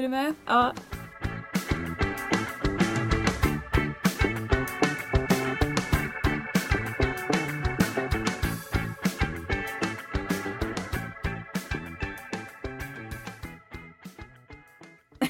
[0.00, 0.34] Är du med?
[0.46, 0.72] Ja.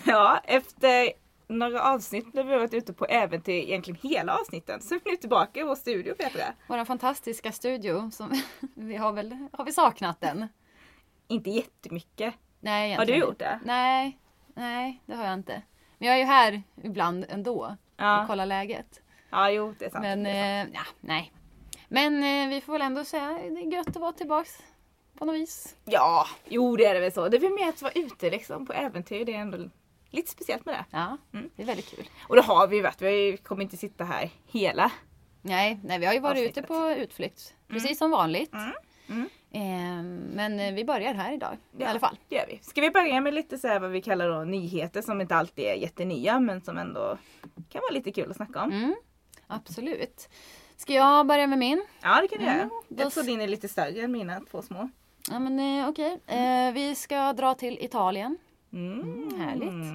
[0.05, 1.13] Ja, efter
[1.49, 5.17] några avsnitt när vi varit ute på äventyr, egentligen hela avsnitten, så är vi nu
[5.17, 6.45] tillbaka i vår studio Petra.
[6.67, 8.11] Vår fantastiska studio.
[8.11, 8.43] Som,
[8.75, 10.49] vi har väl har vi saknat den?
[11.29, 12.35] Inte jättemycket.
[12.61, 13.61] Nej, Har du egentligen gjort det?
[13.65, 14.20] Nej,
[14.57, 15.63] nej det har jag inte.
[15.99, 18.21] Men jag är ju här ibland ändå Ja.
[18.23, 19.01] och kollar läget.
[19.31, 20.03] Ja, jo det är sant.
[20.03, 20.75] Men är sant.
[20.75, 21.33] eh, ja, nej.
[21.89, 24.63] Men eh, vi får väl ändå säga det är gött att vara tillbaks
[25.19, 25.77] på något vis.
[25.85, 27.29] Ja, jo det är det väl så.
[27.29, 29.25] Det är väl mer att vara ute liksom på äventyr.
[29.25, 29.59] Det är ändå
[30.11, 30.85] lite speciellt med det.
[30.91, 31.51] Ja, Mm.
[31.57, 32.09] det är väldigt kul.
[32.29, 33.03] Och det har vi ju varit.
[33.03, 34.93] Vi kommer inte sitta här hela.
[35.43, 36.67] Nej, nej vi har ju varit ute Avsnittet.
[36.69, 37.55] på utflykt.
[37.69, 38.53] Precis som vanligt.
[38.53, 38.73] Mm.
[39.11, 39.29] Mm.
[39.53, 40.03] Eh,
[40.35, 41.89] men vi börjar här idag i Ja.
[41.89, 42.17] alla fall.
[42.29, 42.59] Det gör vi.
[42.63, 45.65] Ska vi börja med lite så här vad vi kallar då nyheter som inte alltid
[45.65, 47.19] är jättenya men som ändå
[47.69, 48.73] kan vara lite kul att snacka om.
[48.73, 48.95] Mm,
[49.47, 50.29] absolut.
[50.77, 51.87] Ska jag börja med min?
[52.03, 52.71] Ja det kan du Mm, göra.
[52.89, 54.89] Jag tror din är lite större än mina två små.
[55.31, 56.21] Ja men eh, okej.
[56.27, 58.39] Eh, vi ska dra till Italien.
[58.73, 59.31] Mm.
[59.41, 59.95] härligt.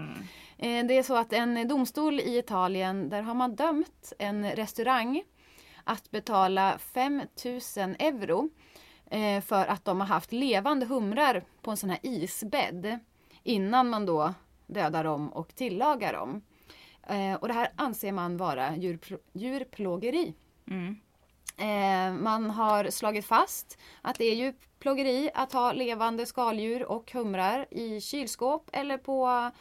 [0.58, 5.24] Eh, det är så att en domstol i Italien, där har man dömt en restaurang
[5.84, 8.50] att betala 5000 euro
[9.10, 13.00] eh, för att de har haft levande humrar på en sån här isbädd
[13.44, 14.34] innan man då
[14.68, 16.42] dödar dem och tillagar dem.
[17.08, 20.34] Eh, och det här anser man vara djurpl- djurplågeri.
[20.68, 20.96] Mm.
[21.58, 27.66] Eh, man har slagit fast att det är djurplågeri att ha levande skaldjur och humrar
[27.72, 29.52] i kylskåp eller på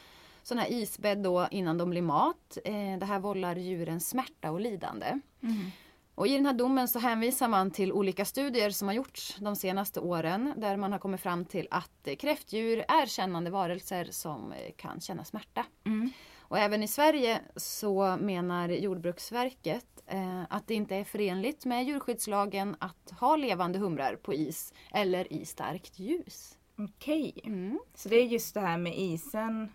[0.42, 2.58] sån här isbädd då innan de blir mat.
[2.64, 5.06] Eh, det här vållar djuren smärta och lidande.
[5.42, 5.70] Mm.
[6.14, 9.56] Och I den här domen så hänvisar man till olika studier som har gjorts de
[9.56, 14.72] senaste åren där man har kommit fram till att kräftdjur är kännande varelser som eh,
[14.76, 15.66] kan känna smärta.
[15.86, 16.10] Mm.
[16.40, 22.76] Och även i Sverige så menar Jordbruksverket eh, att det inte är förenligt med djurskyddslagen
[22.78, 26.58] att ha levande humrar på is eller i starkt ljus.
[26.78, 27.40] Okej.
[27.44, 27.78] Mm.
[27.94, 29.72] Så det är just det här med isen.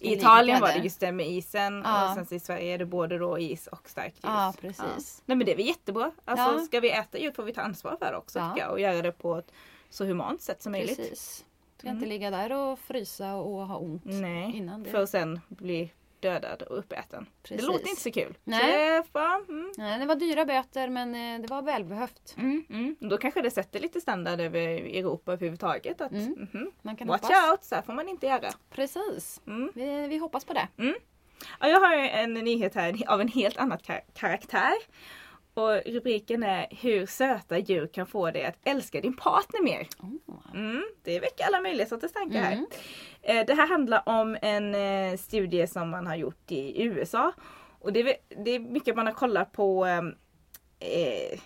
[0.00, 2.08] I Italien var det just det med isen Ja.
[2.08, 4.22] och sen så i Sverige är det både då is och starkt ljus.
[4.22, 5.22] Ja, precis.
[5.26, 6.10] Nej men det är väl jättebra.
[6.24, 6.64] Alltså Ja.
[6.64, 8.54] ska vi äta djur får vi ta ansvar för det också Ja.
[8.58, 8.70] jag.
[8.70, 9.52] Och göra det på ett
[9.90, 10.96] så humant sätt som möjligt.
[10.96, 11.44] Precis.
[11.78, 11.96] Ska Mm.
[11.96, 14.90] inte ligga där och frysa och ha ont Nej, innan det.
[14.90, 17.26] för att sen bli dödad och uppäten.
[17.42, 17.60] Precis.
[17.66, 18.36] Det låter inte så kul.
[18.44, 19.02] Nej.
[19.12, 19.52] Så det.
[19.52, 19.72] Mm.
[19.78, 22.34] Nej, det var dyra böter men eh, det var välbehövt.
[22.38, 22.96] Mm, mm.
[23.00, 26.00] Då kanske det sätter lite standard över Europa överhuvudtaget.
[26.00, 26.48] Att, Mm.
[26.52, 27.50] mhm, Man kan Watch hoppas.
[27.50, 28.50] out, så här får man inte göra.
[28.70, 29.40] Precis.
[29.46, 29.72] Mm.
[29.74, 30.68] Vi, vi hoppas på det.
[31.60, 34.72] Ja, jag har en nyhet här av en helt annan kar- karaktär.
[35.60, 39.88] Och rubriken är Hur söta djur kan få dig att älska din partner mer.
[39.98, 40.54] Oh.
[40.54, 42.52] Mm, det väcker alla möjliga sorters tankar här.
[42.52, 42.66] Mm.
[43.22, 47.32] Eh, Det här handlar om en eh, studie som man har gjort i USA.
[47.80, 50.14] Och det är, väl- det är mycket man har kollat på ehm,
[50.78, 51.40] eh,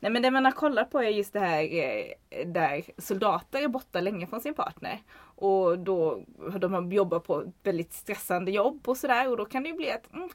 [0.00, 3.68] Nej men det man har kollat på är just det här eh, där soldater är
[3.68, 5.02] borta länge från sin partner.
[5.20, 6.22] Och då
[6.52, 9.74] har de jobbat på ett väldigt stressande jobb och sådär och då kan det ju
[9.74, 10.28] bli att mm,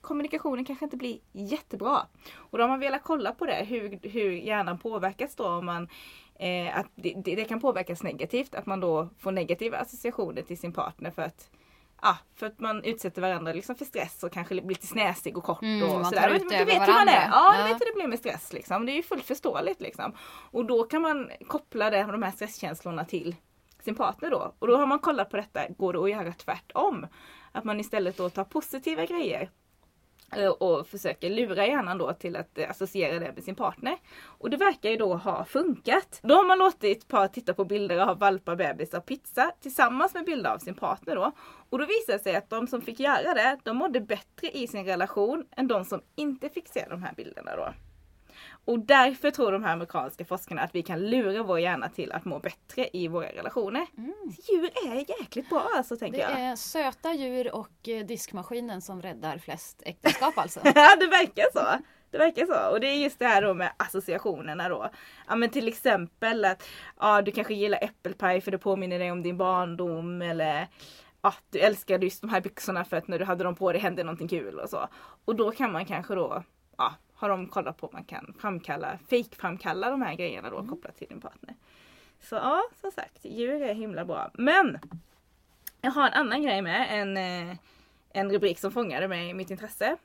[0.00, 1.98] kommunikationen kanske inte blir jättebra.
[2.36, 5.88] Och då har man velat kolla på det, hur, hur hjärnan påverkas då om man
[6.38, 10.58] eh, att det, det, det kan påverkas negativt, att man då får negativa associationer till
[10.58, 11.50] sin partner för att
[12.02, 15.44] Ja, för att man utsätter varandra liksom för stress och kanske blir lite snäsig och
[15.44, 16.30] kort Mm, och sådär.
[16.30, 17.12] Men Du vet hur man varandra.
[17.12, 17.28] är.
[17.30, 17.64] Ja, du Ja.
[17.64, 18.86] vet hur det blir med stress liksom.
[18.86, 20.12] Det är ju fullt förståeligt liksom.
[20.50, 23.36] Och då kan man koppla det, de här stresskänslorna till
[23.84, 24.54] sin partner då.
[24.58, 27.06] Och då har man kollat på detta, går det att göra tvärtom?
[27.52, 29.50] Att man istället då tar positiva grejer
[30.36, 33.96] Eh, och försöker lura hjärnan då till att eh, associera det med sin partner.
[34.22, 36.20] Och det verkar ju då ha funkat.
[36.22, 40.24] Då har man låtit par titta på bilder av valpar, bebisar och pizza tillsammans med
[40.24, 41.32] bilder av sin partner då.
[41.70, 44.66] Och då visade det sig att de som fick göra det, de mådde bättre i
[44.66, 47.72] sin relation än de som inte fick se de här bilderna då.
[48.68, 52.24] Och därför tror de här amerikanska forskarna att vi kan lura vår hjärna till att
[52.24, 53.86] må bättre i våra relationer.
[54.48, 56.34] Djur är jäkligt bra alltså tänker Mm.
[56.34, 56.50] Det jag.
[56.52, 60.60] är söta djur och eh, diskmaskinen som räddar flest äktenskap alltså.
[60.64, 61.82] Ja det verkar så.
[62.10, 62.72] Det verkar så.
[62.72, 64.90] Och det är just det här då med associationerna då.
[65.28, 66.68] Ja men till exempel att
[67.00, 70.66] ja, du kanske gillar äppelpaj för det påminner dig om din barndom eller
[71.22, 73.80] ja, du älskade just de här byxorna för att när du hade dem på dig
[73.80, 74.88] hände någonting kul och så.
[75.24, 76.42] Och då kan man kanske då,
[76.78, 80.96] ja, har de kollat på att man kan framkalla, fake-framkalla de här grejerna då kopplat
[80.96, 81.54] till din partner.
[82.20, 84.30] Så ja, som sagt, djur är himla bra.
[84.34, 84.78] Men
[85.80, 87.56] jag har en annan grej med, en, eh,
[88.10, 89.96] en rubrik som fångade mig mitt intresse.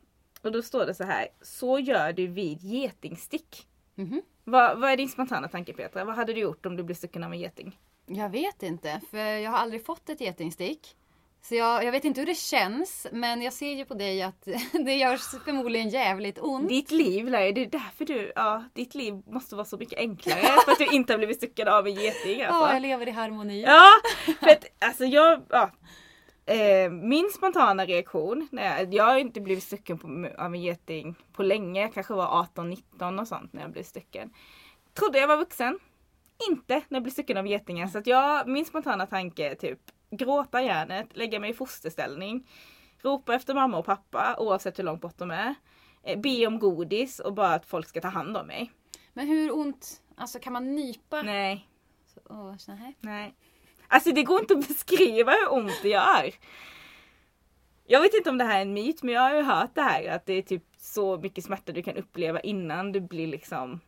[0.42, 3.68] Och då står det så här, så gör du vid getingstick.
[3.96, 4.22] Mhm.
[4.44, 6.06] Vad, vad är din spontana tanke Petra?
[6.06, 7.80] Vad hade du gjort om du blev stucken av en geting?
[8.06, 10.96] Jag vet inte, för jag har aldrig fått ett getingstick.
[11.48, 14.48] Så jag, jag vet inte hur det känns men jag ser ju på dig att
[14.86, 16.70] det görs förmodligen jävligt ont.
[16.70, 20.40] Ditt liv Larry, det är därför du, ja, ditt liv måste vara så mycket enklare
[20.66, 22.74] för att du inte har blivit styckad av en geting Ja, alltså.
[22.74, 23.62] jag lever i harmoni.
[23.62, 23.90] Ja,
[24.40, 25.72] för att alltså jag, ja.
[26.46, 30.08] Eh, min spontana reaktion, när jag, jag har inte blivit stycken på,
[30.38, 34.34] av en geting på länge, jag kanske var 18-19 och sånt när jag blev stycken.
[34.94, 35.80] Trodde jag var vuxen.
[36.50, 37.90] Inte när jag blev stycken av getingen.
[37.90, 39.80] Så att jag, min spontana tanke typ
[40.18, 42.48] gråta järnet, lägga mig i fosterställning,
[43.02, 45.56] ropa efter mamma och pappa oavsett hur långt bort de är.
[46.04, 48.72] Eh, be om godis och bara att folk ska ta hand om mig.
[49.14, 51.22] Men hur ont, alltså kan man nypa?
[51.22, 51.68] Nej,
[52.14, 52.94] Så, åh, så här.
[53.00, 53.34] nej.
[53.88, 56.32] Alltså det går inte att beskriva hur ont det gör.
[57.86, 59.82] Jag vet inte om det här är en myt men jag har ju hört det
[59.82, 63.80] här att det är typ så mycket smärta du kan uppleva innan du blir liksom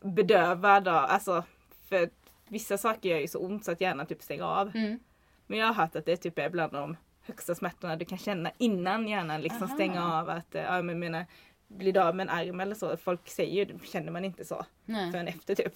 [0.00, 0.88] bedövad.
[0.88, 1.44] Alltså,
[1.88, 2.10] för
[2.48, 4.70] vissa saker gör ju så ont så att hjärnan typ stänger av.
[4.76, 4.98] Mm.
[5.46, 8.50] Men jag har hört att det typ är bland de högsta smärtorna du kan känna
[8.58, 9.74] innan hjärnan liksom Aha.
[9.74, 10.30] stänger av.
[10.30, 11.26] Att, eh, ja, men menar,
[11.68, 12.96] blir du av med en arm eller så.
[12.96, 15.12] Folk säger ju, känner man inte så Nej.
[15.12, 15.74] förrän efter typ.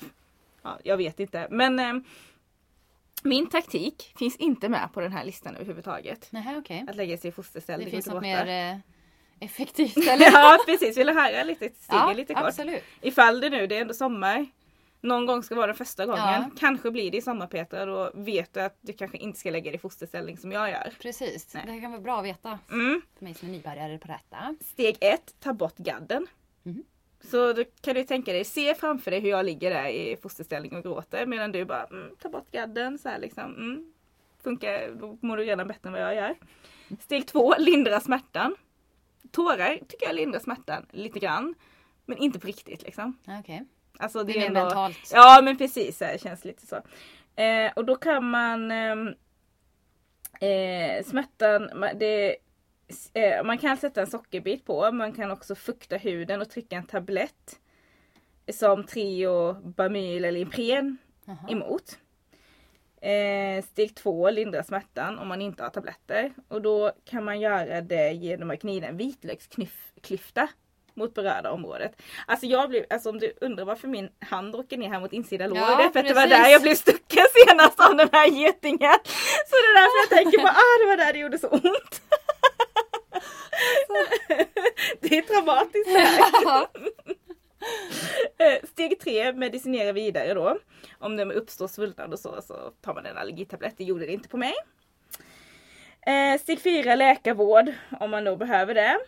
[0.62, 1.46] Ja, jag vet inte.
[1.50, 1.94] Men eh,
[3.22, 6.28] min taktik finns inte med på den här listan överhuvudtaget.
[6.30, 6.84] Nej, okej.
[6.88, 8.78] Att lägga sig i Det fosterställning finns och något mer eh,
[9.40, 10.32] effektivt eller?
[10.32, 12.44] ja precis, vill du höra lite stegen ja, lite kort?
[12.44, 12.84] absolut.
[13.00, 14.46] Ifall det nu, det är ändå sommar.
[15.00, 16.22] Någon gång ska vara den första gången.
[16.24, 16.50] Ja.
[16.58, 17.84] Kanske blir det i sommar Petra.
[17.86, 20.92] Då vet du att du kanske inte ska lägga dig i fosterställning som jag gör.
[21.02, 21.54] Precis.
[21.54, 21.64] Nej.
[21.66, 23.02] Det kan vara bra att veta Mm.
[23.18, 24.54] för mig som är nybörjare på detta.
[24.64, 26.26] Steg ett, ta bort gadden.
[26.62, 26.84] Mhm.
[27.20, 30.76] Så då kan du tänka dig, se framför dig hur jag ligger där i fosterställning
[30.76, 32.98] och gråter medan du bara mm, ta bort gadden.
[32.98, 33.92] Så här liksom, mm.
[34.42, 36.34] Funkar, då mår du redan bättre än vad jag gör.
[37.00, 38.54] Steg två, lindra smärtan.
[39.30, 41.54] Tårar tycker jag lindrar smärtan lite grann.
[42.06, 43.18] Men inte på riktigt liksom.
[43.40, 43.64] Okej.
[43.98, 45.10] Alltså, Det är mer ändå- mentalt.
[45.12, 46.76] Ja men precis, här, känns lite så.
[47.42, 49.08] Eh, och då kan man ehm,
[50.40, 52.36] eh, smärtan, det,
[53.14, 56.86] eh, man kan sätta en sockerbit på, man kan också fukta huden och trycka en
[56.86, 57.60] tablett.
[58.52, 61.36] Som Trio, Bamyl eller Ipren Jaha.
[61.48, 61.98] emot.
[63.00, 66.32] Eh, steg två, lindra smärtan om man inte har tabletter.
[66.48, 70.48] Och då kan man göra det genom att gnida en vitlöksklyfta
[70.98, 72.02] mot berörda området.
[72.26, 75.46] Alltså jag blev, alltså om du undrar varför min hand åker ner här mot insida
[75.46, 78.98] låret, Ja, för att det var där jag blev stucken senast av den här getingen.
[79.46, 82.02] Så det är därför jag tänker på, ah det var där det gjorde så ont.
[85.00, 85.88] det är traumatiskt.
[86.44, 86.70] Ja.
[88.38, 90.58] Eh, Steg tre, medicinera vidare då.
[90.98, 92.54] Om det uppstår svullnad och så, så
[92.84, 93.74] tar man en allergitablett.
[93.78, 94.54] Det gjorde det inte på mig.
[96.06, 98.98] Eh, Steg fyra, läkarvård om man då behöver det.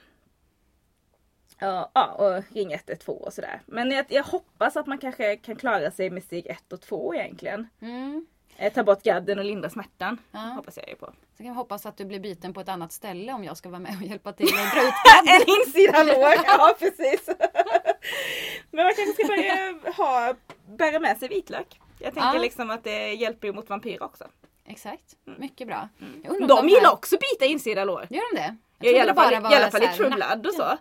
[1.61, 3.61] Ja, och ring 112 och sådär.
[3.67, 7.15] Men jag, jag hoppas att man kanske kan klara sig med steg 1 och 2
[7.15, 7.69] egentligen.
[7.83, 8.27] Mm.
[8.57, 10.19] Eh, ta bort gadden och lindra smärtan.
[10.31, 10.39] Ja.
[10.39, 11.07] Hoppas jag ju på.
[11.07, 13.69] Så kan vi hoppas att du blir biten på ett annat ställe om jag ska
[13.69, 14.95] vara med och hjälpa till att dra ut
[15.29, 17.27] en insida lår, ja precis.
[18.71, 20.35] Men man kanske ska börja ha,
[20.69, 21.81] bära med sig vitlök.
[21.99, 22.43] Jag tänker Ja.
[22.43, 24.25] liksom att det hjälper ju mot vampyrer också.
[24.67, 25.89] Exakt, mycket bra.
[26.23, 26.49] Jag Mm.
[26.49, 28.07] De gillar här- också bita insida lår.
[28.11, 28.57] Gör de det?
[28.79, 30.63] Jag Ja, I alla fall, i, alla fall i och så.
[30.63, 30.77] Ah.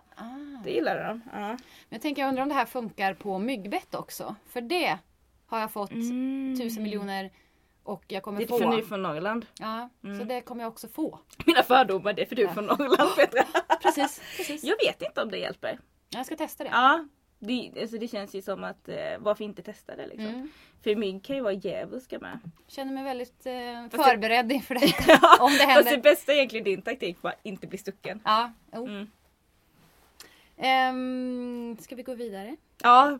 [0.64, 1.20] Det gillar de.
[1.32, 1.38] Ja.
[1.48, 1.58] Men
[1.88, 4.34] jag tänker jag undrar om det här funkar på myggbett också.
[4.48, 4.98] För det
[5.46, 5.90] har jag fått
[6.58, 7.30] tusen miljoner
[7.82, 8.46] och jag kommer Mm.
[8.46, 8.64] Det få.
[8.64, 9.46] är för ny från Norrland.
[9.60, 10.18] Ja, Mm.
[10.18, 11.18] så det kommer jag också få.
[11.46, 13.44] Mina fördomar, det är för du är från Norrland Petra.
[13.82, 14.64] Precis, precis.
[14.64, 15.78] Jag vet inte om det hjälper.
[16.10, 16.70] Jag ska testa det.
[16.72, 17.04] Ja,
[17.38, 20.26] det, alltså det känns ju som att eh, varför inte testa det liksom.
[20.26, 20.48] Mm.
[20.82, 22.38] För mygg kan ju vara djävulska med.
[22.66, 25.12] Känner mig väldigt eh, Fast det- förberedd inför detta.
[25.44, 25.90] om det Fast händer.
[25.96, 28.20] det bästa är egentligen din taktik, bara inte bli stucken.
[28.24, 28.78] Ja, oh.
[28.90, 29.10] Mm.
[30.60, 32.56] Ehm, ska vi gå vidare?
[32.82, 33.18] Ja,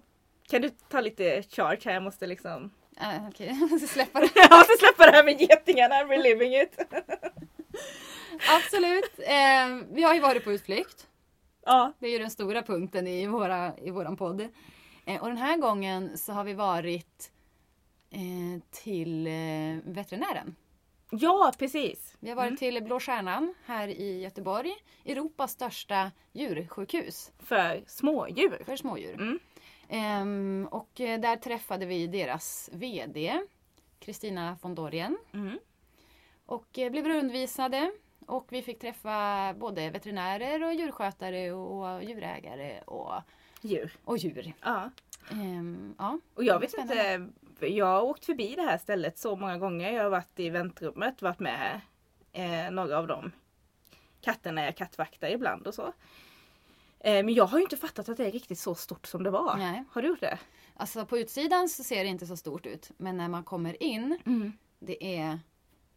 [0.50, 1.92] kan du ta lite charge här?
[1.92, 2.70] Jag måste liksom...
[2.96, 4.30] Ah, Okej, jag ska släppa det.
[4.34, 6.78] Jag måste släppa det här med getingarna, I'm reliving it.
[8.56, 9.20] Absolut.
[9.26, 11.06] Ehm, vi har ju varit på utflykt.
[11.66, 14.48] Ja, Det är ju den stora punkten i, våra, i våran podd.
[15.06, 17.30] Eh, och den här gången så har vi varit
[18.10, 19.32] eh, till eh,
[19.92, 20.56] veterinären.
[21.10, 22.16] Ja precis.
[22.20, 24.72] Vi har varit till Blå Stjärnan här i Göteborg.
[25.04, 28.62] Europas största djursjukhus För smådjur.
[28.66, 29.14] för smådjur.
[29.14, 29.38] Mm.
[29.88, 33.40] Ehm, och eh, där träffade vi deras VD
[33.98, 35.58] Kristina von Dorien Mm.
[36.46, 37.92] och eh, blev rundvisade.
[38.26, 43.12] Och vi fick träffa både veterinärer och djurskötare och djurägare och,
[43.62, 43.92] Djur.
[44.04, 44.52] och djur.
[44.62, 44.90] Ja.
[45.30, 46.18] Ehm, ja.
[46.34, 47.28] Och jag vet inte,
[47.68, 49.92] jag har åkt förbi det här stället så många gånger.
[49.92, 51.80] Jag har varit i väntrummet, varit med
[52.32, 53.32] eh, några av dem.
[54.20, 55.92] Katterna jag kattvaktar ibland och så.
[57.00, 59.30] Eh, men jag har ju inte fattat att det är riktigt så stort som det
[59.30, 59.56] var.
[59.56, 59.84] Nej.
[59.90, 60.38] Har du gjort det?
[60.74, 62.90] Alltså på utsidan så ser det inte så stort ut.
[62.96, 64.18] Men när man kommer in,
[64.78, 65.38] det är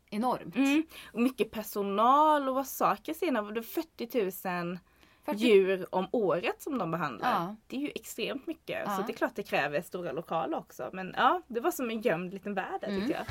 [0.09, 0.55] enormt.
[0.55, 0.83] Mm.
[1.13, 4.79] Och mycket personal och vad sa Kristina, var det 40 000
[5.25, 7.29] 40 djur om året som de behandlar.
[7.31, 7.55] Ja.
[7.67, 8.81] Det är ju extremt mycket.
[8.85, 8.97] Ja.
[8.97, 10.89] Så det är klart det kräver stora lokaler också.
[10.93, 13.01] Men ja, det var som en gömd liten värld där Mm.
[13.01, 13.25] tycker jag.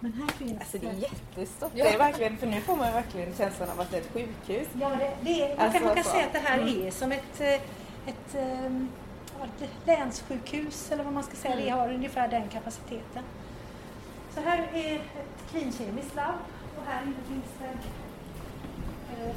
[0.00, 1.70] Men här finns Alltså det är jättestort.
[1.74, 1.84] Ja.
[1.84, 4.68] Det är verkligen, för nu får man verkligen känslan av att det är ett sjukhus.
[4.80, 7.12] Ja, det, det är, man Alltså, kan, man kan säga att det här är som
[7.12, 7.52] ett, eh,
[8.06, 8.34] ett,
[9.38, 11.56] ja, ett länssjukhus eller vad man ska säga.
[11.56, 13.22] Det har ungefär den kapaciteten.
[14.38, 16.34] Så här är ett klinkemiskt labb
[16.78, 17.64] och här inne finns det
[19.22, 19.28] eh,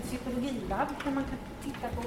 [0.00, 2.02] ett cytologilabb där man kan titta på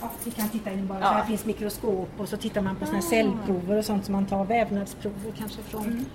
[0.00, 1.00] Ja, vi kan titta in bara.
[1.00, 1.06] Ja.
[1.06, 4.26] här finns mikroskop och så tittar man på såna här cellprover och sånt som man
[4.26, 4.44] tar.
[4.44, 6.06] Vävnadsprover kanske från,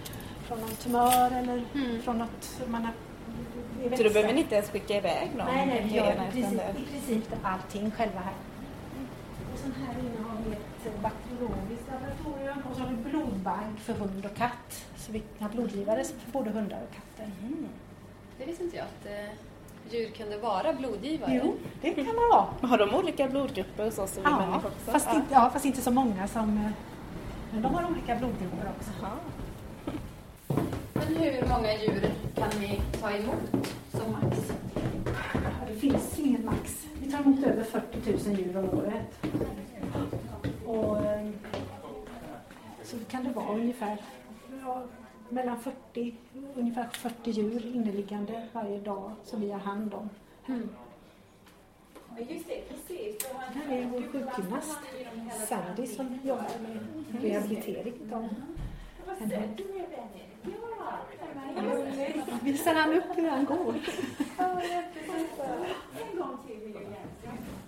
[0.48, 1.64] från någon tumör eller
[2.02, 2.94] från något man har
[3.98, 5.46] Så då behöver ni inte ens skicka iväg någon?
[5.48, 8.34] Nej, nej, vi gör i princip, det- i princip allting själva här.
[9.54, 12.84] Och sen här inne har vi ett eh, bakteriologiskt laboratorium och så
[13.46, 14.86] blodbank för hund och katt.
[14.98, 17.32] Så vi har blodgivare för både hundar och katter.
[18.38, 19.30] Det visste inte jag att eh,
[19.94, 21.42] djur kunde vara blodgivare.
[21.44, 22.70] Jo, det kan man vara.
[22.70, 24.92] Har de olika blodgrupper hos oss som vi Ja, människor också?
[24.92, 25.16] fast, Ja.
[25.16, 26.58] inte, ja, fast inte så många som...
[26.58, 26.72] eh,
[27.54, 28.92] Men de har olika blodgrupper också.
[29.02, 29.12] Jaha.
[30.94, 34.52] Men hur många djur kan ni ta emot som max?
[35.34, 36.86] Ja, Det finns inget max.
[37.02, 39.20] Vi tar emot över 40 000 djur om året.
[40.66, 41.30] Och, eh,
[43.00, 43.98] så kan det vara ungefär
[44.62, 44.84] ja,
[45.30, 46.16] mellan 40,
[46.56, 50.10] ungefär 40 djur inneliggande varje dag som vi har hand om.
[50.46, 50.62] Här
[53.70, 54.80] är vår sjukgymnast
[55.48, 58.30] Sandy som jobbar med rehabilitering av
[59.20, 59.62] en hund.
[62.42, 63.76] Visar han upp hur han går?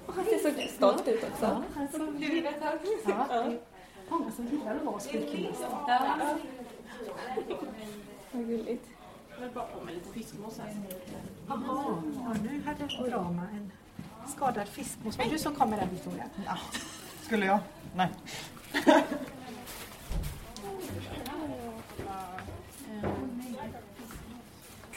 [0.08, 1.46] Han ser så stolt ut också.
[1.46, 2.00] Ja, alltså,
[3.08, 3.60] ja, det
[4.10, 5.64] många som gillar att vara sjukgymnast.
[8.32, 8.86] Vad gulligt.
[11.48, 13.72] Jaha, ja, nu hade ett drama en
[14.28, 15.18] skadad fiskmås.
[15.18, 16.24] Var det du som kom med den Victoria?
[16.46, 16.58] Ja,
[17.22, 17.60] skulle jag?
[17.96, 18.10] Nej.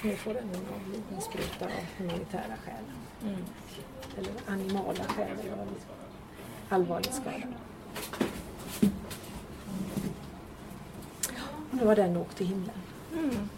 [0.02, 2.84] Nu får den en en spruta av humanitära skäl.
[4.18, 5.38] Eller animala skäl.
[5.40, 5.66] Eller
[6.68, 7.54] allvarligt skadad.
[11.70, 12.74] Och nu har den åkt till himlen.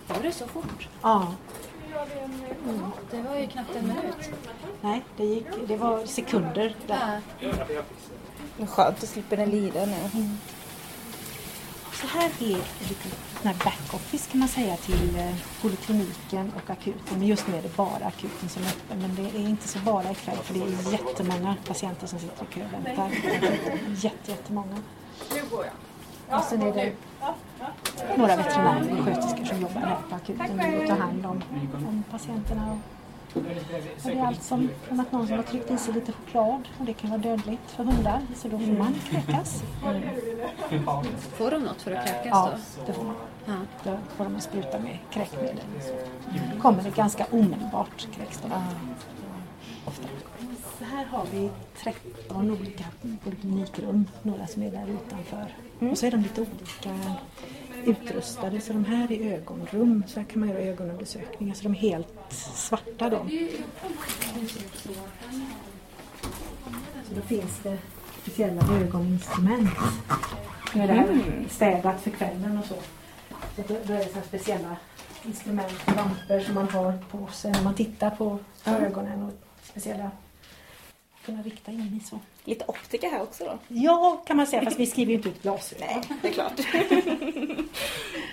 [0.09, 0.88] Går det så fort?
[1.02, 1.35] Ja,
[3.11, 4.31] Det var ju knappt en minut.
[4.81, 7.21] nej, det, gick, det var sekunder där.
[7.41, 8.67] Ja.
[8.67, 9.97] Skönt att slippa den lida nu.
[11.93, 12.57] Så här är
[12.88, 13.09] lite
[13.43, 17.19] sån backoffice kan man säga till eh, polikliniken och akuten.
[17.19, 18.99] Men just nu är det bara akuten som är öppen.
[19.00, 22.47] Men det är inte så bara ikväll för det är jättemånga patienter som sitter i
[22.55, 23.11] kö och väntar.
[23.97, 24.76] Jätte, jättemånga.
[26.31, 26.92] Och sen är det
[28.16, 31.42] några veterinärer och sköterskor som jobbar här på akuten nu och tar hand om,
[31.88, 32.73] om patienterna.
[32.73, 32.78] Och,
[33.37, 33.42] och
[34.04, 36.85] det är allt som från att någon som har tryckt i sig lite choklad och
[36.85, 39.62] det kan vara dödligt för hundar så då får man kräkas.
[41.37, 42.83] Får de något för att kräkas Ja, då?
[42.87, 43.14] det får man.
[43.47, 43.52] Ja.
[43.85, 45.59] Då får de spruta med kräkmedel.
[45.81, 48.52] Så kommer det ganska omedelbart kräks de.
[49.85, 50.09] Ofta.
[50.82, 52.84] Så här har vi 13 olika
[53.24, 55.46] poliklinikrum, några som är där utanför.
[55.78, 57.16] Och så är de lite olika
[57.84, 58.60] utrustade.
[58.60, 61.54] Så de här är ögonrum, så här kan man göra ögonundersökningar.
[61.54, 63.26] Så de är helt svarta då.
[67.08, 67.78] Så då finns det
[68.22, 69.70] speciella ögoninstrument.
[70.74, 72.76] Nu är det här städat för kvällen och så.
[73.56, 74.76] så då, då är det så speciella
[75.24, 80.10] instrument, lampor som man har på sig när man tittar på ögonen och speciella
[81.25, 82.19] kunna rikta in i så.
[82.45, 83.59] Lite optiker här också då?
[83.69, 85.87] Ja, kan man säga, fast vi skriver ju inte ut glasögon.
[85.88, 86.61] Nej, det är klart.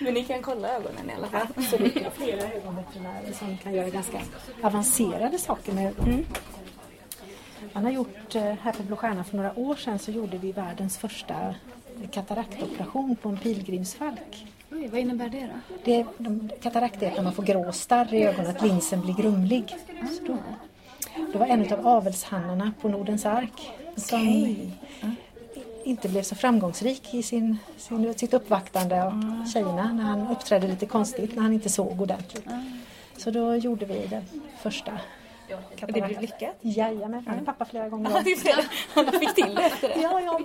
[0.00, 1.46] Men ni kan kolla ögonen i alla fall.
[1.56, 4.20] Absolut, det är flera ögonveterinärer som kan göra ganska
[4.62, 6.26] avancerade saker med ögon.
[7.72, 10.52] Man har gjort, eh, här på Blå Stjärnan för några år sedan så gjorde vi
[10.52, 11.54] världens första
[12.10, 14.46] kataraktoperation på en pilgrimsfalk.
[14.72, 15.76] Oj, vad innebär det då?
[15.84, 19.76] Det, de, katarakt är att man får grå starr i ögonen, att linsen blir grumlig.
[20.18, 20.38] Så då,
[21.32, 24.56] det var en av avelshannarna på Nordens ark som
[25.84, 30.86] inte blev så framgångsrik i sin, sin, sitt uppvaktande av tjejerna när han uppträdde lite
[30.86, 32.46] konstigt, när han inte såg ordentligt.
[33.16, 34.24] Så då gjorde vi den
[34.62, 34.92] första
[35.82, 36.56] Och det blev lyckat?
[36.60, 38.12] Jajamän, han är pappa flera gånger om.
[38.12, 38.24] Han
[39.20, 40.00] fick till det efter det.
[40.00, 40.40] Ja, ja.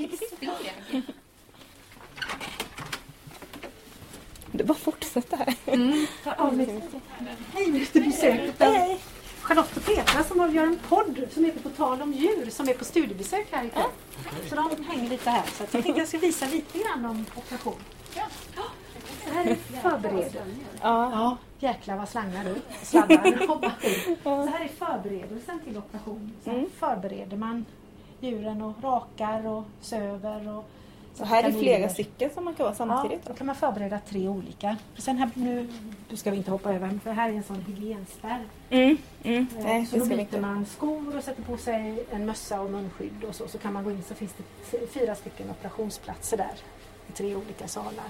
[4.51, 5.53] Det bara fortsätter här.
[6.25, 6.81] Ja, men-
[7.53, 8.55] Hej, efter besöket.
[8.59, 8.99] Hej!
[9.45, 12.69] Charlotte och Petra som har- gör en podd som heter På tal om djur som
[12.69, 13.83] är på studiebesök här ikväll.
[14.49, 15.43] Så de hänger lite här.
[15.45, 17.75] Så jag tänkte jag ska visa lite grann om operation.
[19.27, 20.55] Så här är förberedelsen.
[20.81, 21.11] Ja.
[21.11, 22.65] Ja, jäklar vad slangar upp.
[22.83, 23.49] Sladdar ut.
[24.23, 26.31] Så här är förberedelsen till operation.
[26.43, 27.65] Så här förbereder man
[28.19, 30.49] djuren och rakar och söver.
[30.57, 30.69] Och
[31.17, 33.23] Så här är flera stycken som man kan vara Ja, samtidigt.
[33.25, 33.37] då då.
[33.37, 34.77] kan man förbereda tre olika.
[34.97, 35.67] Sen här, nu,
[36.09, 38.43] nu ska vi inte hoppa över, för här är en sån hygienspärr.
[38.69, 38.97] Mm.
[39.23, 39.47] Mm.
[39.57, 43.23] Eh, Nej, så då byter man skor och sätter på sig en mössa och munskydd
[43.29, 43.47] och så.
[43.47, 44.33] Så kan man gå in så finns
[44.71, 46.53] det fyra stycken operationsplatser där
[47.09, 48.05] i tre olika salar.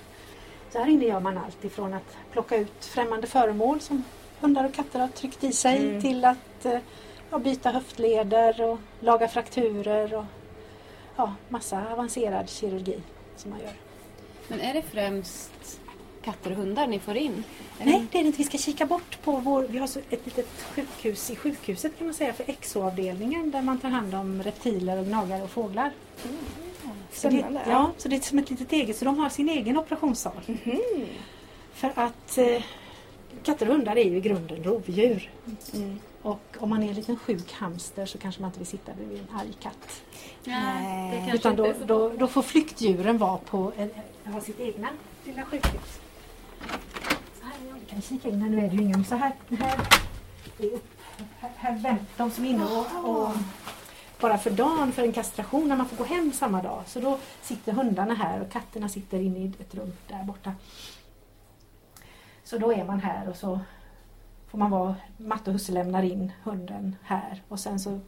[0.71, 4.03] Så här inne gör man allt ifrån att plocka ut främmande föremål som
[4.39, 6.01] hundar och katter har tryckt i sig Mm.
[6.01, 6.77] till att eh,
[7.31, 10.25] ja, byta höftleder och laga frakturer och
[11.15, 12.97] ja, massa avancerad kirurgi
[13.35, 13.73] som man gör.
[14.47, 15.79] Men är det främst
[16.21, 17.43] katter och hundar ni får in?
[17.79, 18.37] Nej, det är det inte.
[18.37, 19.63] Vi ska kika bort på vår...
[19.63, 23.89] Vi har ett litet sjukhus i sjukhuset kan man säga för exoavdelningen där man tar
[23.89, 25.91] hand om reptiler och gnagare och fåglar.
[27.11, 29.77] Så det, ja, så det är som ett litet eget, så de har sin egen
[29.77, 30.41] operationssal.
[30.47, 31.05] Mhm.
[31.73, 32.63] För att eh,
[33.45, 35.31] katter och hundar är ju i grunden rovdjur.
[35.73, 35.99] Mm.
[36.21, 39.19] Och om man är en liten sjuk hamster så kanske man inte vill sitta bredvid
[39.19, 40.01] en arg katt.
[40.43, 43.89] Nej, Utan då, då, då får flyktdjuren vara på en,
[44.33, 44.87] ha sitt egna
[45.25, 45.99] lilla sjukhus.
[47.39, 49.05] Så här, ja, vi kan kika in här, nu är det ju ingen.
[49.05, 49.79] Så här, här,
[50.59, 50.89] är upp,
[51.39, 53.29] här, här vänt, de som är inne och, och
[54.19, 56.83] bara för dagen för en kastration när man får gå hem samma dag.
[56.87, 60.51] Så då sitter hundarna här och katterna sitter inne i ett rum där borta.
[62.45, 63.59] Så då är man här och så
[64.51, 67.99] får man vara, matte och husse lämnar in hunden här och sen så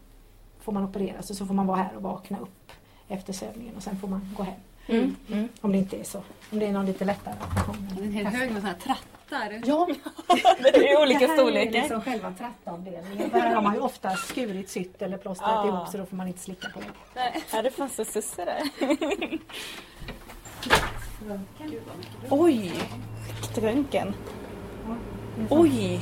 [0.60, 2.72] får man opereras och så får man vara här och vakna upp
[3.08, 4.60] efter sövningen och sen får man gå hem.
[4.88, 5.15] Mm.
[5.32, 5.50] Mm.
[5.62, 6.17] Om det inte är så.
[6.51, 7.88] Om det är någon lite lättare operation.
[7.96, 9.62] Det är en hel hög med sådana här trattar.
[9.65, 9.88] Ja,
[10.60, 11.72] Det är olika det här är storlekar.
[11.72, 13.29] liksom själva trattavdelningen.
[13.29, 16.39] Där har man ju ofta skurit, sytt eller plåstrat ihop så då får man inte
[16.39, 17.34] slicka på det.
[17.51, 18.62] Ja, det fanns en susse där.
[21.26, 21.80] Röntgen.
[22.30, 22.72] Oj!
[23.56, 24.13] Röntgen.
[25.50, 26.00] Oj!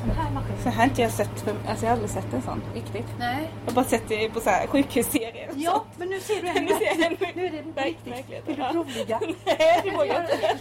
[0.00, 0.56] Sån här maskin.
[0.62, 1.40] Så här har inte jag sett.
[1.40, 3.06] För, alltså jag har aldrig sett en sån riktigt.
[3.18, 3.50] Nej.
[3.64, 5.50] Jag har bara sett det på så här sjukhusserier.
[5.54, 8.48] Ja, men nu ser du en Nu ser jag en Nu är det på riktigt.
[8.48, 9.20] Vill du provligga?
[9.44, 10.58] Nej, det vågar jag inte.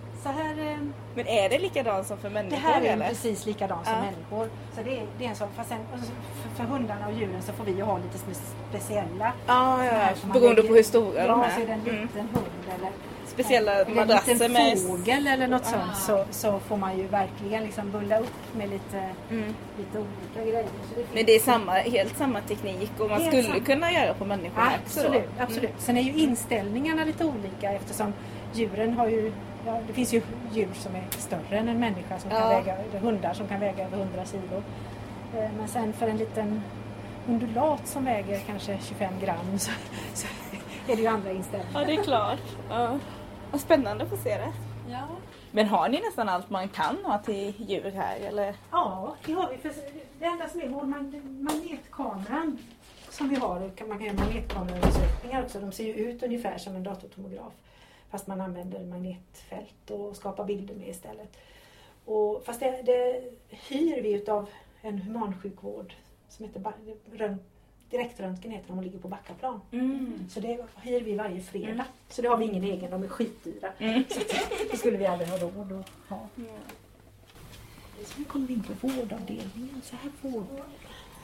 [0.24, 0.32] Ja.
[0.32, 0.78] Så här, eh,
[1.14, 3.08] Men är det likadant som för det människor här är eller?
[3.08, 4.00] precis likadant som Ja.
[4.00, 4.48] människor.
[4.76, 5.78] Så det är, det är en sån, fast sen,
[6.56, 9.32] för, hundarna och djuren så får vi ju ha lite spe- speciella.
[9.46, 10.32] Ja, ja, ja.
[10.32, 11.90] Beroende på hur stora ja, de så är det en är.
[11.90, 12.02] Mm.
[12.02, 12.90] liten hund eller
[13.26, 14.78] Speciella eller en madrasser liten med...
[14.78, 15.94] fågel eller något Ah.
[15.94, 19.54] sånt så, så får man ju verkligen liksom bulla upp med lite, Mm.
[19.78, 20.66] lite olika grejer.
[20.96, 23.60] Det Men det är samma, helt samma teknik och man skulle samma.
[23.60, 25.00] kunna göra på människor också.
[25.00, 25.42] Absolut, då.
[25.42, 25.70] absolut.
[25.78, 28.12] Sen är ju inställningarna lite olika eftersom
[28.52, 29.32] djuren har ju
[29.66, 30.22] Ja, det finns ju
[30.52, 32.48] djur som är större än en människa, som kan Ja.
[32.48, 34.62] väga, eller hundar som kan väga över 100 kilo.
[35.36, 36.62] Eh, Men sen för en liten
[37.28, 39.70] undulat som väger kanske 25 gram så,
[40.14, 40.26] så
[40.88, 41.80] är det ju andra inställningar.
[41.80, 42.38] Ja, det är klart.
[42.70, 42.98] Ja.
[43.50, 44.52] Vad spännande att få se det.
[44.90, 45.02] Ja.
[45.50, 48.54] Men har ni nästan allt man kan ha till djur här eller?
[48.70, 49.56] Ja, det har vi.
[49.58, 49.72] För
[50.18, 52.58] det enda som är vår mag- magnetkameran
[53.10, 55.60] som vi har, och kan- man kan göra magnetkameraundersökningar också.
[55.60, 57.52] De ser ju ut ungefär som en datortomograf.
[58.12, 61.36] Fast man använder magnetfält och skapar bilder med istället.
[62.04, 64.48] Och, fast det, det hyr vi utav
[64.80, 65.94] en humansjukvård
[66.28, 67.38] som heter
[67.90, 69.60] Direktröntgen heter de och ligger på Backaplan.
[69.70, 70.28] Mm.
[70.30, 71.84] Så det hyr vi varje fredag.
[72.08, 73.72] Så det har vi ingen egen, de är skitdyra.
[73.78, 74.04] Mm.
[74.10, 74.20] Så
[74.70, 76.28] det, skulle vi aldrig ha råd att ha.
[78.04, 79.82] Sen kommer vi in på vårdavdelningen.
[79.84, 80.46] Så här, vård,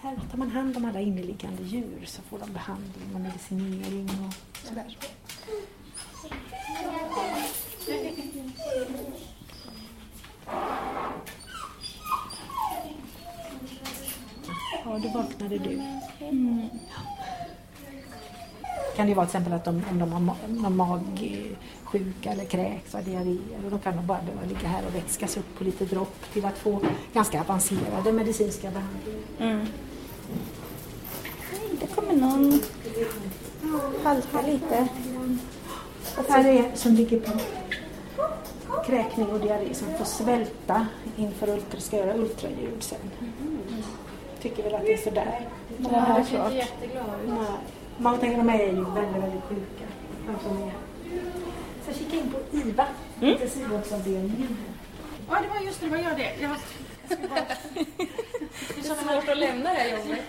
[0.01, 4.59] här tar man hand om alla inneliggande djur så får de behandling och medicinering och
[4.66, 4.96] sådär.
[14.85, 15.81] Ja, då vaknade du.
[18.97, 22.95] Kan det vara till exempel att de, om de har ma- någon magsjuka eller kräks
[22.95, 26.14] och diarréer då kan de bara behöva ligga här och vätskas upp på lite dropp
[26.33, 26.81] till att få
[27.12, 29.23] ganska avancerade medicinska behandlingar.
[29.38, 29.67] Mm.
[31.81, 32.61] Det kommer någon
[34.05, 34.88] halka lite.
[36.18, 37.33] Och här är som ligger på
[38.87, 42.98] kräkning och diarré som får svälta inför ultra, ska göra ultraljud sen.
[44.42, 45.40] Tycker väl att det är sådär.
[45.78, 46.52] Ja, det är klart.
[46.52, 47.46] Nej.
[47.98, 49.85] Man tänker de är ju väldigt, väldigt sjuka.
[50.26, 50.72] De som är.
[51.87, 52.87] Så kika in på IVA,
[53.20, 53.33] Mm.
[53.33, 54.57] intensivvårdsavdelningen.
[55.31, 56.33] Ja, det var just det, det var jag det.
[56.40, 56.57] Jag,
[57.09, 60.20] Det är svårt att lämna det här jobbet.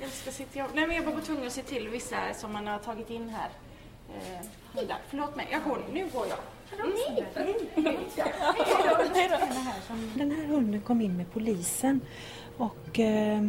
[0.00, 2.52] jag ska sitta jag, nej, men jag var bara tvungen att se till vissa som
[2.52, 3.48] man har tagit in här.
[4.08, 4.46] Eh.
[5.08, 6.02] Förlåt mig, jag går nu.
[6.02, 6.38] Nu går jag.
[10.14, 12.00] Den här hunden kom in med polisen
[12.56, 13.46] och eh,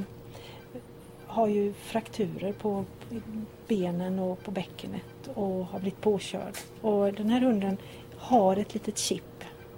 [1.27, 2.85] har ju frakturer på
[3.67, 6.57] benen och på bäckenet och har blivit påkörd.
[6.81, 7.77] Och den här hunden
[8.17, 9.23] har ett litet chip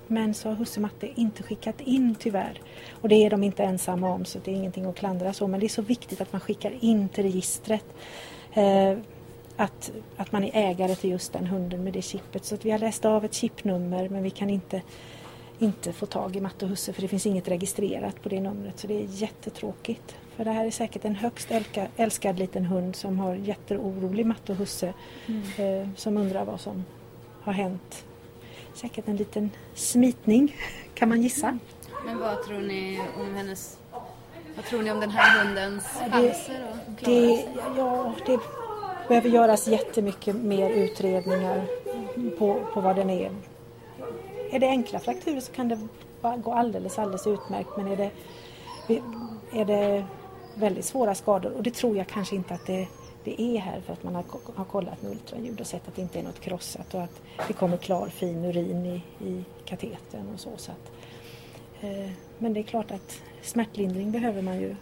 [0.07, 2.61] men så har husse Matte inte skickat in tyvärr.
[3.01, 5.59] Och det är de inte ensamma om så det är ingenting att klandra så men
[5.59, 7.85] det är så viktigt att man skickar in till registret
[8.53, 8.97] eh,
[9.59, 12.45] att, att man är ägare till just den hunden med det chippet.
[12.45, 14.81] Så att vi har läst av ett chipnummer men vi kan inte,
[15.59, 18.79] inte få tag i Matte och husse för det finns inget registrerat på det numret
[18.79, 20.15] så det är jättetråkigt.
[20.35, 24.51] För det här är säkert en högst älka, älskad liten hund som har jätteorolig Matte
[24.51, 24.93] och husse
[25.57, 26.85] eh, som undrar vad som
[27.41, 28.05] har hänt.
[28.73, 30.55] Säkert en liten smitning
[30.93, 31.57] kan man gissa.
[32.05, 33.77] Men vad tror ni om hennes...
[34.55, 37.47] Vad tror ni om den här hundens det- chanser att klara Det, sig?
[37.77, 38.39] ja, det
[39.09, 41.65] behöver göras jättemycket mer utredningar
[42.37, 43.31] på, på vad den är.
[44.51, 45.87] Är det enkla frakturer så kan det
[46.43, 48.11] gå alldeles, alldeles utmärkt men är det,
[49.53, 50.05] är det
[50.55, 52.87] väldigt svåra skador och det tror jag kanske inte att det,
[53.23, 54.23] det är här för att man har,
[54.55, 57.53] har kollat med ultraljud och sett att det inte är något krossat och att det
[57.53, 60.49] kommer klar fin urin i, i katetern och så.
[60.57, 60.91] så att,
[61.81, 64.75] eh, men det är klart att smärtlindring behöver man ju.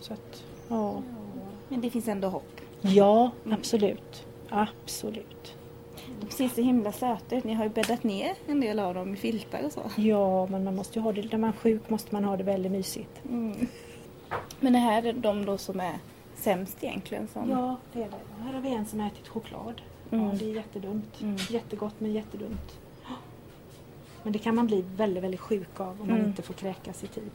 [0.00, 1.02] Så att, ja.
[1.68, 2.60] Men det finns ändå hopp.
[2.86, 4.26] Ja, absolut.
[4.48, 5.54] Absolut.
[6.20, 7.44] De ser så himla söta ut.
[7.44, 9.82] Ni har ju bäddat ner en del av dem i filtar och så.
[9.96, 12.44] Ja, men man måste ju ha det, när man är sjuk måste man ha det
[12.44, 13.20] väldigt mysigt.
[13.30, 13.66] Mm.
[14.60, 15.98] Men det här är de då som är
[16.36, 17.28] sämst egentligen?
[17.32, 17.50] Som...
[17.50, 18.42] Ja, det är det.
[18.44, 19.80] Här har vi en som har ätit choklad.
[20.10, 20.24] Mm.
[20.26, 21.20] Ja, det är jättedumt.
[21.22, 21.36] Mm.
[21.50, 22.78] Jättegott men jättedumt.
[24.22, 26.26] Men det kan man bli väldigt, väldigt sjuk av om man Mm.
[26.28, 27.30] inte får kräkas i tid.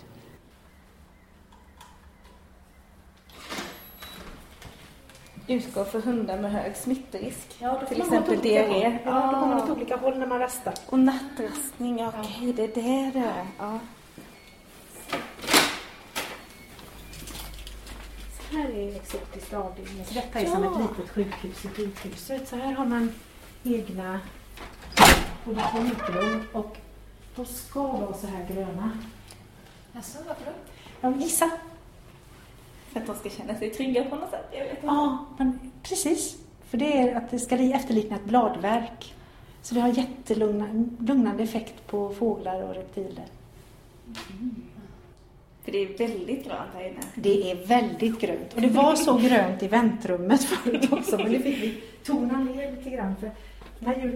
[5.49, 7.55] Utgår för hundar med hög smittorisk.
[7.59, 8.99] Ja, Till exempel diarré.
[9.05, 10.73] Ja, då kommer man åt olika håll när man rastar.
[10.85, 13.45] Och nattrastning, ja, okej det är det det är.
[13.59, 13.79] Ja.
[18.39, 20.05] Så här är exotiskt avdelning.
[20.05, 22.47] Så detta är som ett litet sjukhus i sjukhuset.
[22.47, 23.13] Så här har man
[23.63, 24.19] egna
[25.43, 26.77] poliklinikrum och
[27.35, 28.91] de ska vara så här gröna.
[29.93, 30.51] Jaså, varför då?
[31.01, 31.51] Ja, gissa.
[32.93, 34.45] För att de ska känna sig trygga på något sätt.
[34.51, 34.85] Jag vet inte.
[34.85, 36.37] Ja, men precis.
[36.69, 39.15] För det är att det ska efterlikna ett bladverk.
[39.61, 43.25] Så det har jättelugnande effekt på fåglar och reptiler.
[45.63, 46.99] För det är väldigt grönt här inne.
[47.15, 48.53] Det är väldigt grönt.
[48.55, 51.17] Och det var så grönt i väntrummet förut också.
[51.17, 53.15] Men det fick vi tona ner lite grann.
[53.15, 53.31] För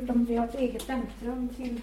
[0.07, 1.81] de, vi har ett eget väntrum till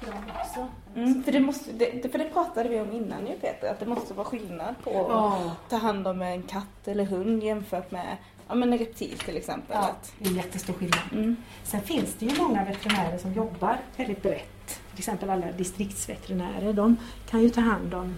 [0.00, 0.68] dem också.
[0.96, 3.86] Mm, för, det måste, det, för det pratade vi om innan ju Peter, att det
[3.86, 5.36] måste vara skillnad på Ja.
[5.36, 8.16] att ta hand om en katt eller hund jämfört med
[8.48, 9.76] ja, men en reptil till exempel.
[9.80, 11.00] Ja, det är jättestor skillnad.
[11.12, 11.36] mm.
[11.64, 14.80] Sen finns det ju många veterinärer som jobbar väldigt brett.
[14.90, 16.72] Till exempel alla distriktsveterinärer.
[16.72, 16.96] De
[17.30, 18.14] kan ju ta hand om...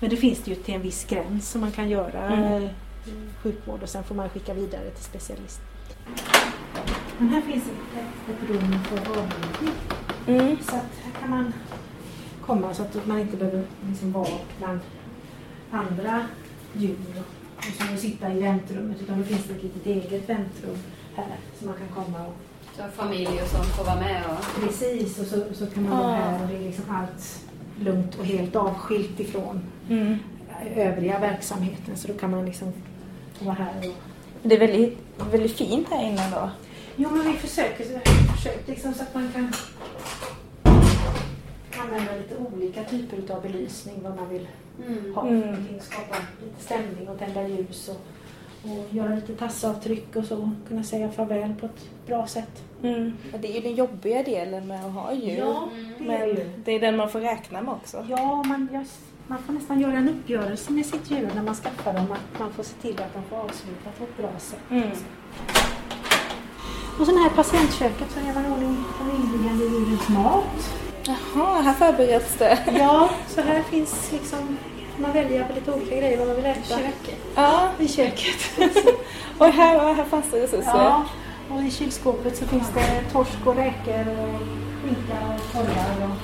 [0.00, 2.62] Men det finns det ju till en viss gräns som man kan göra Mm.
[2.64, 2.70] eh,
[3.42, 5.60] sjukvård och sen får man skicka vidare till specialist.
[7.18, 9.74] Men här finns ett, ett rum för avlivning.
[10.34, 10.56] Mm.
[10.62, 11.52] Så att här kan man
[12.46, 14.80] komma så att man inte behöver liksom vara bland
[15.70, 16.24] andra
[16.72, 20.76] djur och, och så sitta i väntrummet utan då finns det ett litet eget väntrum
[21.16, 22.34] här så man kan komma och
[22.76, 24.62] Så familj och sånt får vara med och...
[24.62, 27.44] precis och så, så kan man vara här och det är liksom allt
[27.80, 30.18] lugnt och helt avskilt ifrån Mm.
[30.76, 32.72] övriga verksamheten så då kan man liksom
[33.38, 33.94] vara här och
[34.42, 34.98] Det är väldigt,
[35.30, 36.50] väldigt fint här inne då.
[36.96, 37.84] Jo, men vi försöker,
[38.36, 39.52] försökt liksom så att man kan
[41.82, 44.48] använda lite olika typer av belysning vad man vill
[44.86, 45.14] Mm.
[45.14, 45.26] ha.
[45.26, 45.42] Mm.
[45.42, 45.64] Mm.
[45.80, 48.00] Skapa lite stämning och tända ljus och,
[48.70, 50.50] och göra lite tassavtryck och så.
[50.68, 52.62] Kunna säga farväl på ett bra sätt.
[52.82, 53.12] Mm.
[53.32, 55.36] Ja, Det är ju den jobbiga delen med att ha djur.
[55.98, 56.50] det är Men ju.
[56.64, 58.06] det är den man får räkna med också.
[58.08, 58.84] Ja, man, jag,
[59.26, 62.12] man får nästan göra en uppgörelse med sitt djur när man skaffar dem.
[62.12, 64.60] Att man får se till att de får avsluta på ett bra sätt.
[64.70, 64.88] Mm.
[67.00, 70.70] Och så det här patientköket så är man ordning de inliggande djurens mat.
[71.10, 72.58] Jaha, här förbereds det.
[72.78, 74.56] Ja, så här finns liksom,
[74.98, 76.78] man väljer på lite olika grejer vad man vill äta.
[77.34, 78.58] Ja, I köket.
[79.38, 80.70] och här, här fanns det resurser.
[80.74, 81.04] Ja,
[81.50, 84.40] och i kylskåpet så finns det torsk och räkor och
[84.82, 86.10] skinka och korvar.
[86.10, 86.16] Och,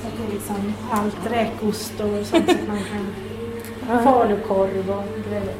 [0.00, 5.30] så att det är liksom allt räkost och sånt så att man kan falukorv och
[5.30, 5.54] grejer.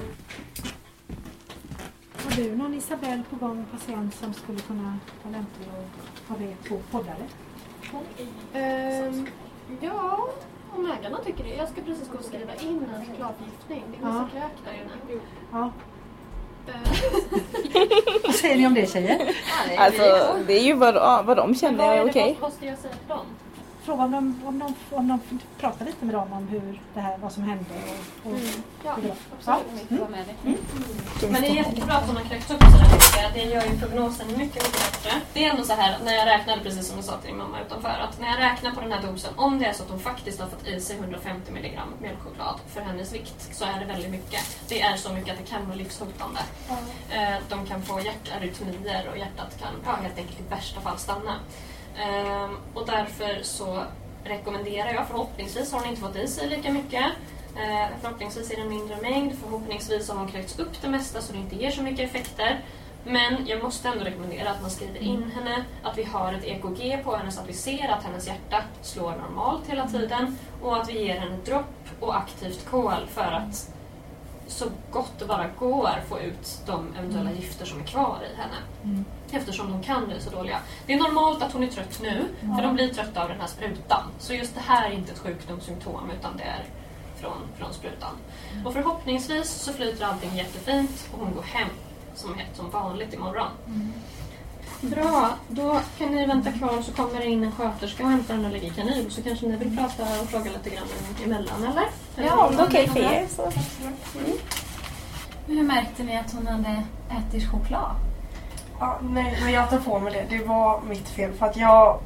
[2.25, 6.69] Har du någon Isabelle på gång, patient som skulle kunna vara lämplig att ha det
[6.69, 7.27] på poddare?
[8.55, 9.27] Ehm,
[9.81, 10.29] ja,
[10.77, 11.55] om ägarna tycker det.
[11.55, 13.83] Jag ska precis gå och skriva in en chokladförgiftning.
[13.91, 14.41] Det är massa Ja.
[14.41, 14.73] kräk där
[15.13, 15.21] inne.
[15.53, 15.71] Ja.
[16.69, 19.37] Ehm, säger ni om det tjejer?
[19.79, 20.03] Alltså
[20.47, 22.37] det är ju vad, vad de känner vad, är okej.
[22.41, 23.27] vad, vad ska jag säga till dem?
[23.85, 27.19] Fråga om de, om de, om de pratar lite med dem om hur det här,
[27.19, 27.65] vad som hände.
[28.25, 28.39] Och, och,
[28.85, 29.15] Ja, Hur bra.
[29.47, 29.87] absolut.
[29.89, 30.09] Ja.
[30.09, 30.57] Med dig.
[31.31, 33.35] Men det är jättebra att hon har kräkts upp sådär mycket.
[33.35, 35.21] Det gör ju prognosen mycket, mycket bättre.
[35.33, 37.61] Det är ändå så här, när jag räknade, precis som jag sa till din mamma
[37.61, 39.99] utanför, att när jag räknar på den här dosen, om det är så att hon
[40.01, 44.11] faktiskt har fått i sig 150 mg mjölkchoklad för hennes vikt, så är det väldigt
[44.11, 44.41] mycket.
[44.69, 46.41] Det är så mycket att det kan vara livshotande.
[47.11, 51.35] Eh, De kan få hjärtarytmier och hjärtat kan ja, helt enkelt i värsta fall stanna.
[51.99, 53.83] Ehm, Och därför så
[54.25, 57.05] rekommenderar jag, förhoppningsvis har hon inte fått i sig lika mycket.
[57.57, 61.33] Eh, förhoppningsvis är det en mindre mängd, förhoppningsvis har hon kräkts upp det mesta så
[61.33, 62.61] det inte ger så mycket effekter.
[63.05, 67.03] Men jag måste ändå rekommendera att man skriver in henne, att vi har ett EKG
[67.05, 70.89] på henne så att vi ser att hennes hjärta slår normalt hela tiden och att
[70.89, 73.69] vi ger henne dropp och aktivt kol för att
[74.47, 78.57] så gott det bara går få ut de eventuella gifter som är kvar i henne.
[79.33, 80.59] Eftersom de kan bli så dåliga.
[80.87, 82.25] Det är normalt att hon är trött nu,
[82.57, 84.03] för de blir trötta av den här sprutan.
[84.19, 86.65] Så just det här är inte ett sjukdomssymptom utan det är
[87.21, 88.11] från, från sprutan.
[88.65, 91.69] Och förhoppningsvis så flyter allting jättefint och hon går hem
[92.15, 93.49] som, som vanligt imorgon.
[94.81, 98.45] Bra, då kan ni vänta kvar så kommer det in en sköterska och hämtar en
[98.45, 100.87] allergikanin så kanske ni vill prata och fråga lite grann
[101.25, 101.85] emellan eller?
[102.17, 103.53] Ja, om det är okej för er så.
[105.47, 107.97] Hur märkte ni att hon hade ätit choklad?
[108.83, 110.37] Ja, nej, men jag tar på mig det.
[110.39, 111.99] Det var mitt fel för att jag...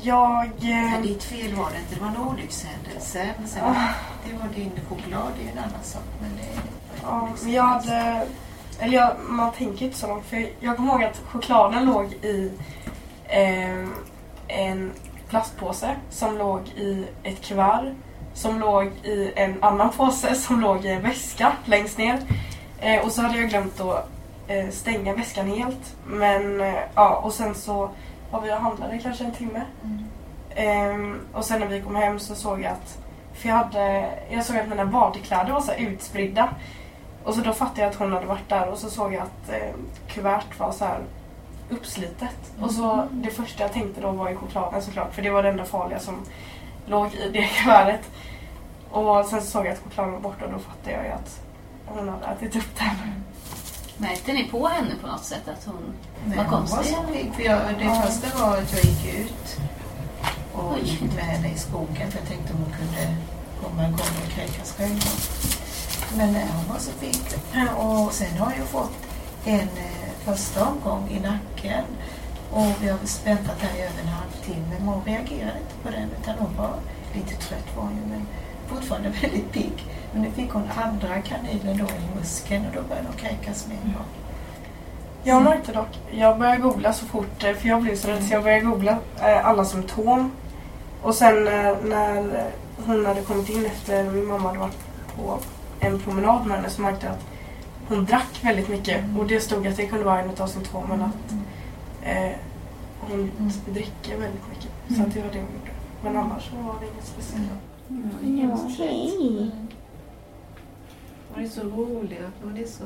[0.00, 0.44] Jag...
[0.44, 1.94] eh, Nej, ditt fel var det inte.
[1.94, 3.30] Det var en olyckshändelse.
[3.38, 3.74] Men sen,
[4.24, 6.02] det var din choklad, det är en annan sak.
[6.20, 6.60] Men det,
[7.02, 8.26] Ja, men jag hade...
[8.80, 10.26] Eller jag, man tänker inte så långt.
[10.26, 12.52] För jag kommer ihåg att chokladen låg i
[13.24, 13.86] eh,
[14.48, 14.92] en
[15.28, 17.94] plastpåse som låg i ett kuvert.
[18.34, 22.18] Som låg i en annan påse som låg i en väska längst ner.
[22.80, 24.02] Eh, och så hade jag glömt att eh,
[24.70, 25.96] stänga väskan helt.
[26.06, 27.90] Men eh, ja, och sen så
[28.30, 29.62] var vi och handlade kanske en timme.
[30.54, 32.98] Ehm, och sen när vi kom hem så såg jag att
[33.34, 36.48] för jag, hade, jag såg att mina badkläder var så utspridda.
[37.24, 39.52] Och så då fattade jag att hon hade varit där och så såg jag att
[39.52, 39.74] eh,
[40.08, 41.00] kuvert var så här
[41.70, 42.52] uppslitet.
[42.60, 45.48] Och så det första jag tänkte då var ju chokladen såklart för det var det
[45.48, 46.14] enda farliga som
[46.86, 48.10] låg i det kuvertet.
[48.90, 51.40] Och sen så såg jag att chokladen var borta och då fattade jag ju att
[51.86, 53.24] hon hade ätit upp den.
[54.00, 55.94] Märkte ni på henne på något sätt att hon
[56.26, 56.96] nej, var hon var konstig?
[57.28, 57.34] så.
[57.34, 59.58] För jag, det första var att jag gick ut
[60.52, 60.80] och Oj.
[60.84, 63.16] gick med henne i skogen för jag tänkte om hon kunde
[63.62, 65.00] komma igång och kräkas själv.
[66.16, 67.20] Men nej, hon var så pigg.
[67.76, 68.96] Och sen har jag fått
[69.44, 71.84] en eh, första omgång i nacken
[72.50, 76.08] och vi har väntat här i över en halvtimme men hon reagerade inte på den
[76.22, 76.74] utan hon var
[77.14, 78.26] lite trött var hon men
[78.68, 79.84] fortfarande väldigt pigg.
[80.12, 83.76] Men nu fick hon andra kanylen då i muskeln och då började hon kräkas med
[83.84, 84.06] en gång.
[85.22, 88.34] Jag märkte dock, jag började googla så fort, eh, för jag blev så rädd så
[88.34, 90.30] jag började googla eh, alla symptom.
[91.02, 92.44] Och sen eh, när
[92.86, 94.78] hon hade kommit in efter min mamma hade varit
[95.16, 95.38] på
[95.80, 97.24] en promenad med henne så märkte jag att
[97.88, 99.04] hon drack väldigt mycket.
[99.18, 101.32] Och det stod att det kunde vara en av symptomen att
[102.02, 102.36] eh,
[103.00, 103.30] hon
[103.68, 104.70] dricker väldigt mycket.
[104.96, 105.72] Så att det var det hon gjorde.
[106.02, 107.48] Men annars så var det inget speciellt.
[111.34, 112.84] Hon är så rolig och hon är så...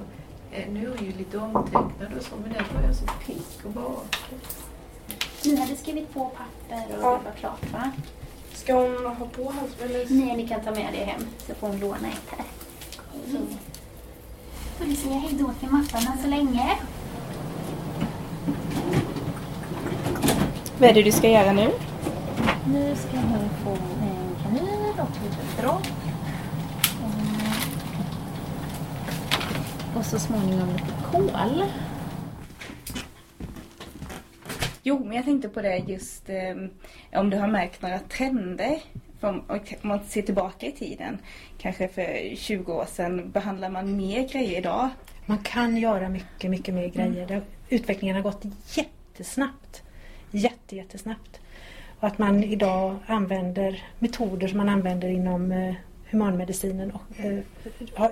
[0.52, 3.74] eh, Nu är ju lite omtecknad och så men den var jag så pigg och
[3.74, 4.38] vaken.
[5.44, 7.18] Ni hade skrivit på papper och Ja.
[7.18, 7.90] det var klart va?
[8.54, 10.06] Ska hon ha på halsband eller?
[10.10, 12.44] Nej, ni kan ta med det hem så får hon låna ett här.
[14.78, 16.70] Får du säga hej då till mapparna så länge?
[20.78, 21.70] Vad är det du ska göra nu?
[22.72, 25.86] Nu ska hon få en kanin och lite dropp.
[29.96, 31.64] Och så småningom lite kol.
[34.82, 36.54] Jo, men jag tänkte på det just eh,
[37.20, 38.78] om du har märkt några trender.
[39.20, 41.18] Om, om man ser tillbaka i tiden,
[41.58, 44.88] kanske för 20 år sedan, behandlar man mer grejer idag?
[45.26, 47.26] Man kan göra mycket, mycket mer grejer.
[47.26, 47.42] Det-
[47.76, 48.42] Utvecklingen har gått
[48.74, 49.82] jättesnabbt.
[50.30, 51.40] Jätte, jättesnabbt.
[52.00, 55.74] Och att man idag använder metoder som man använder inom eh,
[56.12, 57.20] humanmedicinen och,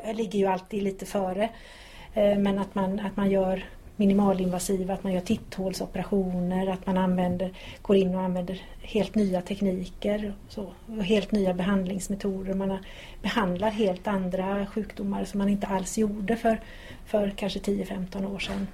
[0.05, 1.49] eh, ligger ju alltid lite före.
[2.15, 3.65] Eh, men att man, att man gör
[3.97, 10.33] minimalinvasiva, att man gör titthålsoperationer, att man använder, går in och använder helt nya tekniker
[10.47, 12.55] och, så, och helt nya behandlingsmetoder.
[12.55, 12.79] Man
[13.23, 16.61] behandlar helt andra sjukdomar som man inte alls gjorde för,
[17.07, 18.67] för kanske 10-15 år sedan.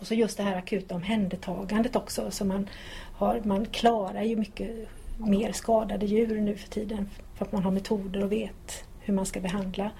[0.00, 2.30] Och så just det här akuta omhändertagandet också.
[2.30, 2.68] Så man,
[3.12, 4.88] har, man klarar ju mycket
[5.18, 9.26] mer skadade djur nu för tiden för att man har metoder och vet hur man
[9.26, 9.90] ska behandla.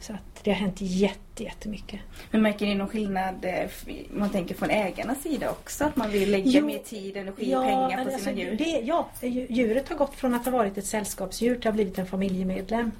[0.00, 2.00] Så att det har hänt jätte, jättemycket.
[2.30, 3.70] Men märker ni någon skillnad, eh,
[4.10, 5.84] man tänker från ägarnas sida också?
[5.84, 8.56] Att man vill lägga Jo, mer tid, energi och pengar på alltså, sina djur?
[8.56, 11.72] Det, ja, dju- djuret har gått från att ha varit ett sällskapsdjur till att ha
[11.72, 12.90] blivit en familjemedlem.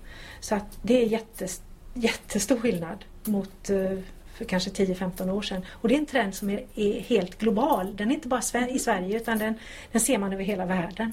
[0.41, 1.63] Så att det är jättes,
[1.95, 3.99] jättestor skillnad mot eh,
[4.35, 5.65] för kanske 10-15 år sedan.
[5.71, 7.97] Och det är en trend som är, är helt global.
[7.97, 9.55] Den är inte bara i Sverige utan den,
[9.93, 11.13] den ser man över hela världen.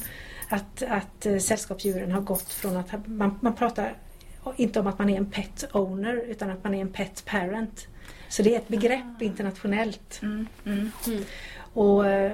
[0.50, 3.94] Att, att eh, sällskapsdjuren har gått från att man, man pratar
[4.56, 7.88] inte om att man är en pet owner utan att man är en pet parent.
[8.30, 10.20] Så det är ett begrepp internationellt.
[10.22, 10.92] Mm, mm.
[11.74, 12.32] Och eh,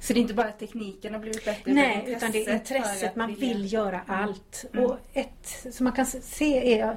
[0.00, 1.72] Så det är inte bara att tekniken har blivit bättre?
[1.72, 3.16] Nej, utan utan det är intresset.
[3.16, 4.64] Man vill göra allt.
[4.72, 4.84] Mm.
[4.84, 6.96] Och ett som man kan se är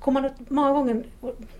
[0.00, 1.04] Kommer man åt- många gånger,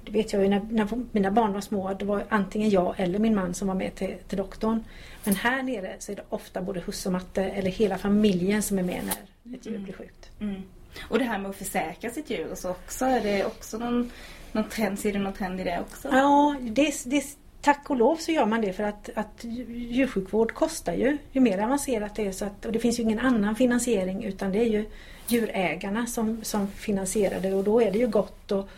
[0.05, 3.18] det vet jag ju när, när mina barn var små, det var antingen jag eller
[3.18, 4.85] min man som var med till, till doktorn.
[5.24, 8.79] Men här nere så är det ofta både husse och matte eller hela familjen som
[8.79, 9.00] är med
[9.42, 10.31] när ett djur blir sjukt.
[10.40, 10.62] Mm.
[11.09, 14.11] Och det här med att försäkra sitt djur och så också, är det också någon,
[14.53, 16.09] någon trend, ser du någon trend i det också?
[16.12, 17.24] Ja, det, det,
[17.61, 21.18] tack och lov så gör man det för att, att djursjukvård kostar ju.
[21.33, 24.53] Ju mer avancerat det är så att, och det finns ju ingen annan finansiering utan
[24.53, 24.87] det är ju
[25.27, 28.68] djurägarna som, som finansierar det och då är det ju gott att,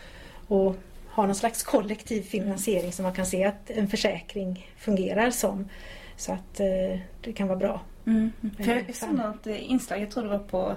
[0.53, 0.77] att
[1.09, 5.69] ha någon slags kollektiv finansiering som man kan se att en försäkring fungerar som.
[6.17, 7.81] Så att eh, det kan vara bra.
[8.07, 8.33] Mm.
[8.57, 10.75] För Eh, jag såg något eh, inslag, jag tror det var på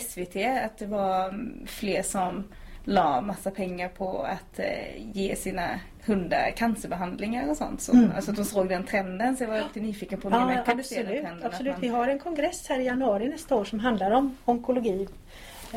[0.00, 2.44] SVT, att det var mm, fler som
[2.84, 7.80] la massa pengar på att eh, ge sina hundar cancerbehandlingar och sånt.
[7.80, 8.10] Så, Mm.
[8.16, 10.64] Alltså att de såg den trenden så jag var lite nyfiken på om Ja, med
[10.64, 11.22] kunde se den absolut.
[11.24, 11.46] trenden.
[11.46, 11.72] absolut.
[11.72, 15.08] man- Vi har en kongress här i januari nästa år som handlar om onkologi.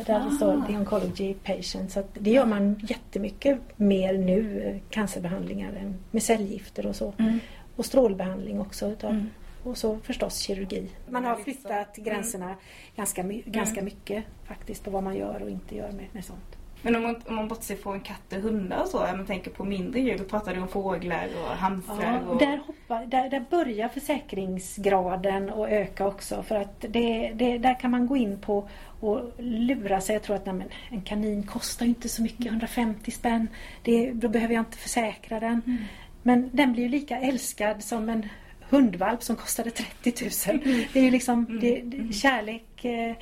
[0.06, 1.90] Där det står The Oncology Patient.
[1.92, 7.12] Så att det gör man jättemycket mer nu, eh, cancerbehandlingar, med cellgifter och så.
[7.18, 7.38] Mm.
[7.76, 8.86] Och strålbehandling också.
[8.90, 9.26] Utav, Mm.
[9.62, 10.88] Och så förstås kirurgi.
[11.08, 12.54] Man har flyttat gränserna
[12.96, 16.56] ganska, ganska mycket faktiskt på vad man gör och inte gör med, med sånt.
[16.82, 19.50] Men om man, om man bortser från katter och hundar och så, om man tänker
[19.50, 22.22] på mindre djur, då pratar du om fåglar och hamstrar.
[22.24, 22.38] Ja, och...
[22.38, 27.90] där, hoppar, där, där börjar försäkringsgraden att öka också för att det, det, där kan
[27.90, 28.68] man gå in på
[29.00, 30.14] och lura sig.
[30.14, 33.48] Jag tror att nej, en kanin kostar inte så mycket, 150 spänn.
[33.82, 35.62] Det, då behöver jag inte försäkra den.
[35.66, 35.84] Mm.
[36.22, 38.28] Men den blir ju lika älskad som en
[38.70, 40.60] hundvalp som kostade 30 000.
[40.92, 43.16] Det är ju liksom, det, det, kärlek eh,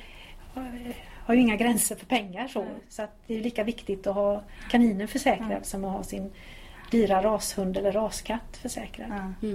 [1.33, 2.65] har- ju inga gränser för pengar så.
[2.89, 6.31] Så att det är lika viktigt att ha kaninen försäkrad som att ha sin
[6.91, 9.07] dyra rashund eller raskatt försäkrad.
[9.41, 9.47] Ja.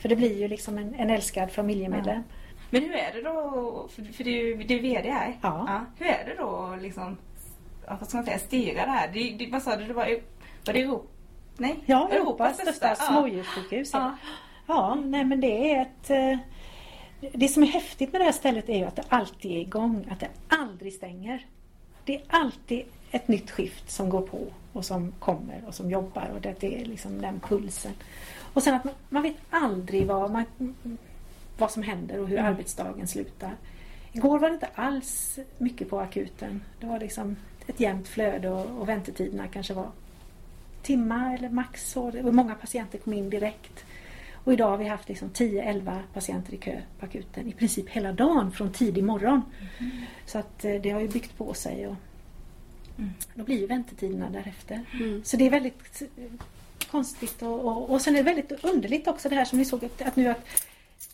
[0.00, 2.22] För det blir ju liksom en, en älskad familjemedlem.
[2.70, 5.38] Men hur är det då, för, för du, du är VD här.
[5.42, 5.84] Ja.
[5.98, 7.16] Hur är det då liksom,
[7.86, 9.08] ja, vad ska man säga, styra det här?
[9.12, 10.06] Det, det, vad sa du, det var,
[10.66, 11.04] var det Europa?
[11.56, 11.76] Nej?
[11.86, 12.94] Ja, Europas största Ja.
[12.94, 13.90] smådjurssjukhus.
[13.92, 14.16] Ja.
[14.66, 14.74] Ja.
[14.74, 16.10] ja, nej men det är ett...
[17.32, 20.06] Det som är häftigt med det här stället är ju att det alltid är igång,
[20.10, 21.46] att det aldrig stänger.
[22.04, 26.30] Det är alltid ett nytt skift som går på och som kommer och som jobbar
[26.34, 27.92] och det är liksom den pulsen.
[28.52, 30.44] Och sen att man, man vet aldrig vad, man,
[31.58, 32.52] vad som händer och hur Mm.
[32.52, 33.56] arbetsdagen slutar.
[34.12, 36.62] Igår var det inte alls mycket på akuten.
[36.80, 39.88] Det var liksom ett jämnt flöde och, och väntetiderna kanske var
[40.82, 43.84] timmar eller max var många patienter kom in direkt.
[44.44, 48.12] Och idag har vi haft liksom 10-11 patienter i kö på akuten i princip hela
[48.12, 49.42] dagen från tidig morgon.
[50.26, 51.94] Så att eh, det har ju byggt på sig och
[53.34, 54.80] då blir ju väntetiderna därefter.
[55.24, 56.24] Så det är väldigt eh,
[56.90, 59.84] konstigt och, och, och sen är det väldigt underligt också det här som vi såg
[59.84, 60.46] att, att nu att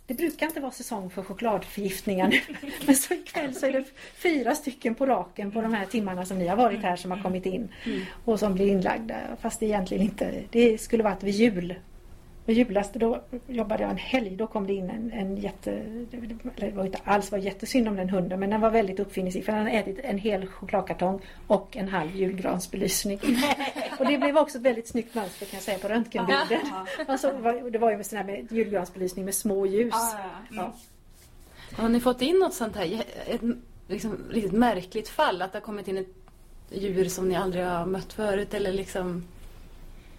[0.06, 2.40] det brukar inte vara säsong för chokladförgiftningar nu.
[2.86, 6.38] Men så ikväll så är det fyra stycken på raken på de här timmarna som
[6.38, 7.68] ni har varit här som har kommit in.
[8.24, 9.16] Och som blir inlagda.
[9.40, 11.74] Fast det egentligen inte, det skulle varit vid jul.
[12.50, 14.36] Vid julas, då jobbade jag en helg.
[14.36, 15.82] Då kom det in en, en jätte...
[16.56, 18.40] Det var inte alls var jättesynd om den hunden.
[18.40, 19.44] Men den var väldigt uppfinningsrik.
[19.44, 23.20] För den hade ätit en hel chokladkartong och en halv julgransbelysning.
[23.98, 26.60] och det blev också ett väldigt snyggt mönster kan jag säga på röntgenbilden.
[27.06, 27.32] Alltså,
[27.70, 29.94] det var- ju sån här med julgransbelysning med små ljus.
[30.50, 30.62] Ja.
[30.62, 30.72] Mm.
[31.72, 33.40] Har ni fått in något sånt här ett,
[33.88, 35.42] liksom, riktigt märkligt fall?
[35.42, 36.14] Att det har kommit in ett
[36.70, 39.24] djur som ni aldrig har mött förut eller liksom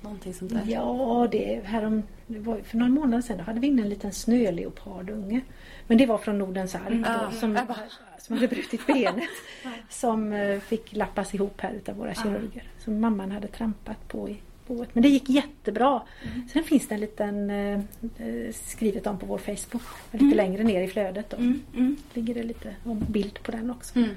[0.01, 0.63] någonting sånt där?
[0.67, 2.03] Ja, det, härom,
[2.63, 5.41] för några månader sedan hade vi in en liten snöleopardunge.
[5.87, 7.01] Men det var från Nordens ark Mm.
[7.03, 7.59] då, som,
[8.19, 9.23] som hade brutit benet.
[9.89, 12.63] som eh, fick lappas ihop här utav våra kirurger.
[12.79, 14.95] Som mamman hade trampat på i boet.
[14.95, 16.01] Men det gick jättebra.
[16.53, 17.79] Sen finns det en liten eh,
[18.17, 19.83] eh, skrivet om på vår Facebook.
[20.11, 21.37] Lite längre ner i flödet då.
[21.37, 21.95] Mm, mm.
[22.13, 23.99] Ligger det lite om bild på den också.
[23.99, 24.09] Mm.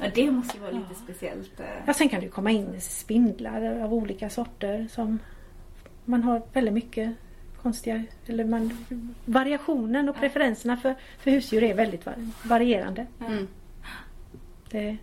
[0.00, 1.60] Ja, det måste ju vara lite speciellt.
[1.60, 1.66] eh.
[1.86, 5.18] Ja, sen kan det ju komma in spindlar av olika sorter som
[6.04, 7.12] man har väldigt mycket
[7.62, 8.84] konstiga, eller man,
[9.24, 13.06] variationen och preferenserna för, för husdjur är väldigt va- varierande.
[13.26, 13.48] Mm.
[14.70, 14.96] Det,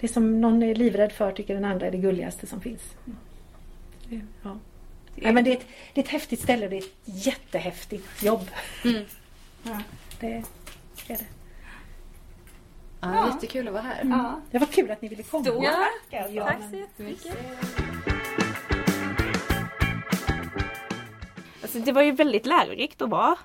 [0.00, 2.82] Det som någon är livrädd för tycker den andra är det gulligaste som finns.
[4.08, 4.58] Det, ja.
[5.14, 6.94] Ja, men det, är ett, det är ett häftigt ställe och det är ett
[7.26, 8.50] jättehäftigt jobb.
[8.84, 9.04] Mm.
[9.62, 9.80] Ja,
[10.20, 10.44] det är
[11.08, 11.18] det.
[13.00, 13.30] Ja, Ja.
[13.34, 14.00] Jättekul att vara här.
[14.04, 14.40] Ja.
[14.50, 15.44] Det var kul att ni ville komma.
[15.44, 15.86] Stort Ja.
[16.10, 16.40] tack alltså.
[16.44, 17.36] Tack så jättemycket.
[21.74, 23.36] Alltså, det var ju väldigt lärorikt att vara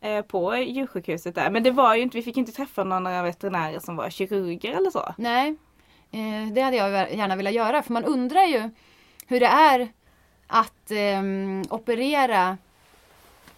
[0.00, 1.50] eh, på djursjukhuset där.
[1.50, 4.90] Men det var ju inte, vi fick inte träffa några veterinärer som var kirurger eller
[4.90, 5.14] så.
[5.18, 5.54] Nej,
[6.10, 8.70] eh, det hade jag gärna velat göra för man undrar ju
[9.26, 9.88] hur det är
[10.46, 12.58] att ehm, operera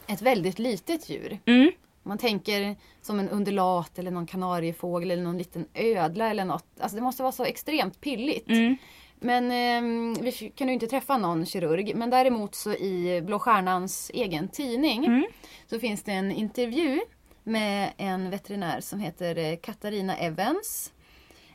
[0.06, 1.38] ett väldigt litet djur.
[1.46, 1.70] Mm.
[2.02, 6.66] Man tänker som en undulat eller någon kanariefågel eller någon liten ödla eller något.
[6.80, 8.48] Alltså det måste vara så extremt pilligt.
[8.48, 8.76] Mm.
[9.20, 11.92] Men ehm, vi kunde ju inte träffa någon kirurg.
[11.94, 15.24] Men däremot så i Blå Stjärnans egen tidning Mm.
[15.66, 17.00] så finns det en intervju
[17.44, 20.92] med en veterinär som heter eh, Katarina Evans.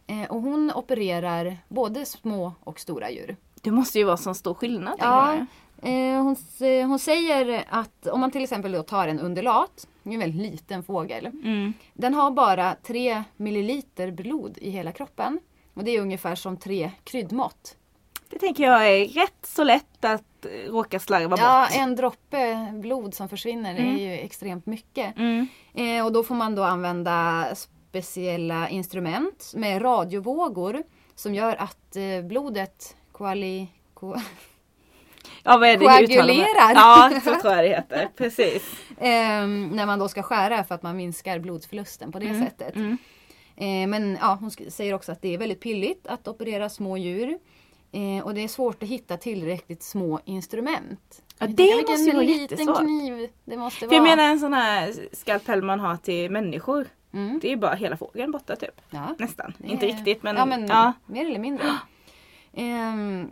[0.07, 3.35] Eh, och hon opererar både små och stora djur.
[3.61, 4.95] Det måste ju vara så stor skillnad.
[4.99, 5.33] Ja,
[5.81, 10.19] eh, hon, eh, hon säger att om man till exempel då tar en undulat, en
[10.19, 11.25] väldigt liten fågel.
[11.25, 11.73] Mm.
[11.93, 15.39] Den har bara 3 milliliter blod i hela kroppen.
[15.73, 17.75] Och det är ungefär som tre kryddmått.
[18.29, 21.77] Det tänker jag är rätt så lätt att eh, råka slarva Ja, bort.
[21.77, 23.95] en droppe blod som försvinner Mm.
[23.95, 25.17] är ju extremt mycket.
[25.17, 25.47] Mm.
[25.73, 30.83] Eh, och då får man då använda speciella instrument med radiovågor
[31.15, 34.15] som gör att eh, blodet koali, ko,
[35.43, 36.73] Ja, vad är det Koagulerar.
[36.73, 38.09] Ja, så tror jag det heter.
[38.17, 38.63] Precis.
[38.97, 42.75] eh, när man då ska skära för att man minskar blodsförlusten på det Mm, sättet.
[43.61, 47.37] Eh, men ja, hon säger också att det är väldigt pilligt att operera små djur.
[47.91, 51.21] Eh, och det är svårt att hitta tillräckligt små instrument.
[51.27, 52.77] Ja, Jag det tänker måste ju vara liten jättesvårt.
[52.77, 53.95] kniv det måste vara.
[53.95, 56.87] jag menar en sån här skalpell man har till människor.
[57.13, 57.39] Mm.
[57.41, 58.81] Det är ju bara hela fågeln borta typ.
[58.89, 59.15] Ja.
[59.19, 59.53] Nästan.
[59.57, 60.93] Det Inte är- riktigt men, ja, men ja.
[61.05, 61.65] mer eller mindre.
[62.53, 63.29] Ehm,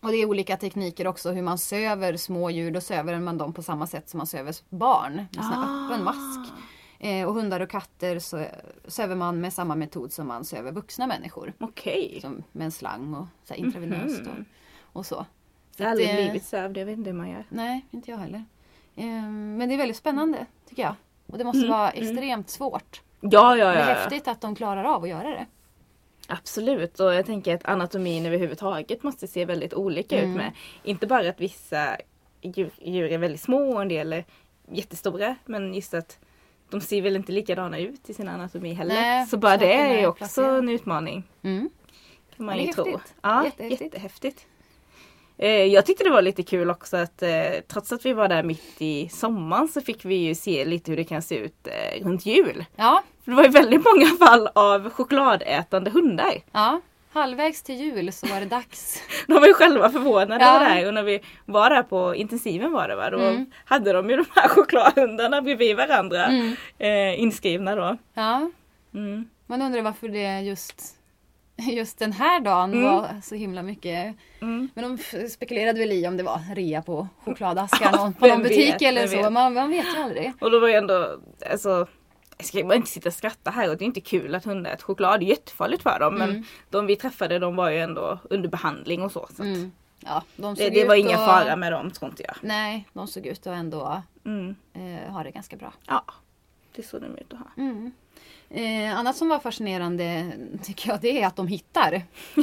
[0.00, 2.70] och det är olika tekniker också hur man söver små djur.
[2.70, 5.14] Då söver man dem på samma sätt som man söver barn.
[5.14, 5.86] Med sån Ah.
[5.86, 6.52] öppen mask.
[7.00, 8.44] Eh, och hundar och katter så
[8.88, 11.52] söver man med samma metod som man söver vuxna människor.
[11.60, 12.18] Okej.
[12.20, 14.44] Som med en slang och så här intravenöst Mhm.
[14.92, 15.26] och, och så.
[15.76, 17.44] Jag har aldrig det- blivit sövd, jag vet inte hur man gör.
[17.48, 18.44] Nej, inte jag heller.
[18.96, 20.94] Ehm, men det är väldigt spännande tycker jag.
[21.26, 22.08] Och det måste Mm, vara mm.
[22.10, 23.02] extremt svårt.
[23.20, 23.80] Ja, ja, Det ja.
[23.80, 23.94] är ja.
[23.94, 25.46] häftigt att de klarar av att göra det.
[26.28, 30.30] Absolut och jag tänker att anatomin överhuvudtaget måste se väldigt olika Mm.
[30.30, 30.52] ut med.
[30.82, 31.96] Inte bara att vissa
[32.42, 34.24] djur, djur är väldigt små och en del är
[34.70, 36.18] jättestora men just att
[36.70, 38.94] de ser väl inte likadana ut i sin anatomi heller.
[38.94, 41.24] Nej, så bara det är ju också en utmaning.
[41.42, 41.70] Mm.
[42.36, 42.84] Kan man Ja, ju tro.
[42.84, 43.14] häftigt.
[43.22, 43.82] Ja, Jättehäftigt.
[43.82, 44.46] jättehäftigt.
[45.38, 47.30] Eh, Jag tyckte det var lite kul också att eh,
[47.68, 50.96] trots att vi var där mitt i sommaren så fick vi ju se lite hur
[50.96, 52.64] det kan se ut eh, runt jul.
[52.76, 56.34] Ja, För det var ju väldigt många fall av chokladätande hundar.
[56.52, 56.80] ja.
[57.18, 59.02] Halvvägs till jul så var det dags.
[59.26, 60.50] De var ju själva förvånade Ja.
[60.56, 63.46] över det här och när vi var där på intensiven var det va, då Mm.
[63.64, 66.56] hade de ju de här chokladhundarna bredvid varandra Mm.
[66.78, 67.96] eh, inskrivna då.
[68.14, 68.50] Ja,
[68.94, 69.28] Mm.
[69.46, 70.82] man undrar varför det just,
[71.56, 72.84] just den här dagen Mm.
[72.84, 74.14] var så himla mycket.
[74.40, 74.68] Mm.
[74.74, 78.74] Men de spekulerade väl i om det var rea på chokladaskar Ja, på någon butik
[78.74, 79.30] vet, eller så.
[79.30, 80.32] Man, man vet ju aldrig.
[80.40, 81.18] Och då var ju ändå,
[81.52, 81.86] alltså
[82.38, 84.70] jag ska bara inte sitta och skratta här och det är inte kul att hundar
[84.70, 85.20] äter choklad.
[85.20, 86.44] Det är jättefarligt för dem men Mm.
[86.70, 89.28] de vi träffade de var ju ändå under behandling och så.
[89.36, 89.72] så Mm.
[90.00, 92.36] Ja, de det, det var ut ingen fara med dem tror inte jag.
[92.42, 94.56] Nej, de såg ut att ändå Mm.
[94.72, 95.72] eh, ha det ganska bra.
[95.86, 96.04] Ja,
[96.76, 97.46] det såg de ut att ha.
[98.50, 100.32] Eh, annat som var fascinerande
[100.62, 101.94] tycker jag det är att de hittar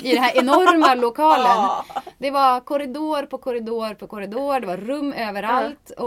[0.03, 1.83] i den här enorma lokalen.
[2.17, 6.05] Det var korridor på korridor på korridor, det var rum överallt och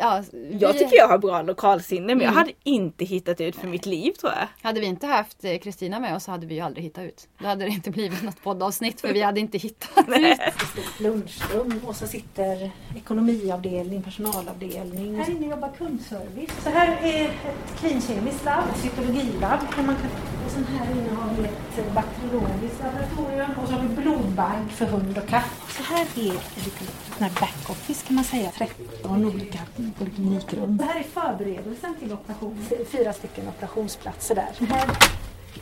[0.00, 2.36] ja, vi, Jag tycker jag har bra lokalsinne men jag Mm.
[2.36, 4.46] hade inte hittat ut för mitt liv tror jag.
[4.68, 7.28] Hade vi inte haft eh, Kristina med oss så hade vi ju aldrig hittat ut.
[7.38, 10.38] Då hade det inte blivit något poddavsnitt för vi hade inte hittat ut.
[10.72, 15.18] Stort lunchrum och så sitter ekonomiavdelning, personalavdelning.
[15.20, 16.50] Här inne jobbar kundservice.
[16.64, 19.60] Så här är ett klinkemiskt labb, cytologilabb.
[19.76, 20.10] där Man kan,
[20.46, 24.86] och sen här inne har vi ett bakteriologiskt laboratorium och så har vi blodbank för
[24.86, 25.50] hund och katt.
[25.68, 29.58] Så här är ett litet sån backoffice kan man säga, 13 olika
[29.98, 30.76] poliklinikrum.
[30.76, 34.66] Det här är förberedelsen till operation, fyra stycken operationsplatser där.
[34.66, 34.88] Här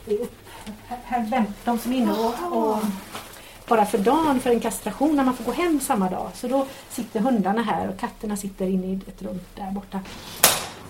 [0.06, 0.26] är
[0.88, 2.78] här, här vänt, de som är inne och, och
[3.68, 6.30] bara för dagen för en kastration när man får gå hem samma dag.
[6.34, 10.00] Så då sitter hundarna här och katterna sitter inne i ett rum där borta.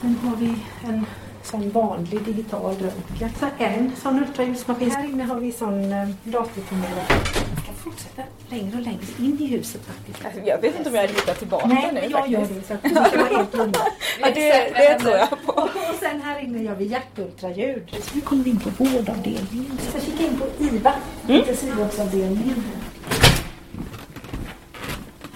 [0.00, 1.06] Sen har vi en
[1.46, 3.30] sån vanlig digital röntgen.
[3.40, 4.90] Så en sån ultraljudsmaskin.
[4.90, 7.14] Här inne har vi sån eh, datortomografi.
[7.54, 10.24] Jag ska fortsätta längre och längre in i huset faktiskt.
[10.24, 12.50] Alltså, jag vet inte om jag hittat tillbaka Nej, nu men jag faktiskt.
[12.50, 13.76] gör det så att du ska vara helt.
[14.20, 15.52] Ja, det, det tror jag på.
[15.62, 17.96] Och sen här inne gör vi hjärtultraljud.
[18.02, 19.78] Så nu kommer vi in på vårdavdelningen.
[19.80, 20.94] Vi ska kika in på IVA,
[21.28, 22.62] intensivvårdsavdelningen.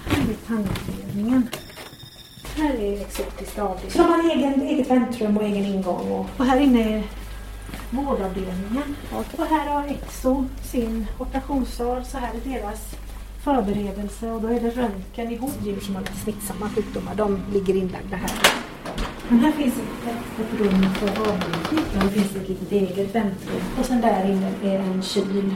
[0.07, 1.49] Här är tandavdelningen.
[2.57, 3.91] Här är exotiskt avdelning.
[3.91, 6.13] Så de har egen, eget väntrum och egen ingång.
[6.13, 7.03] Och, och här inne är
[7.91, 8.97] vårdavdelningen.
[9.13, 12.05] Och här har Exo sin operationssal.
[12.05, 12.95] Så här är deras
[13.45, 17.15] förberedelse och då är det röntgen ihop djur som har smittsamma sjukdomar.
[17.15, 18.31] De ligger inlagda här.
[19.29, 23.63] Men här finns ett, ett rum för avgiftning och det finns ett litet eget väntrum.
[23.79, 25.55] Och sen där inne är en kyl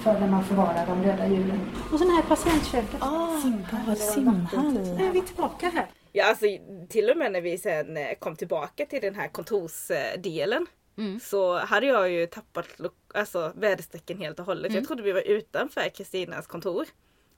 [0.00, 1.60] för där man förvarar de döda djuren.
[1.92, 3.02] Och sen här patientköket.
[3.02, 3.96] Ah, simhall.
[3.96, 4.72] simhall.
[4.72, 5.86] Nu är vi tillbaka här.
[6.12, 6.46] Ja, alltså
[6.88, 10.66] till och med när vi sen eh, kom tillbaka till den här kontorsdelen
[10.98, 11.20] Mm.
[11.20, 12.66] så hade jag ju tappat
[13.14, 14.66] alltså, väderstrecken helt och hållet.
[14.70, 14.78] Mm.
[14.78, 16.86] Jag trodde vi var utanför Kristinas kontor.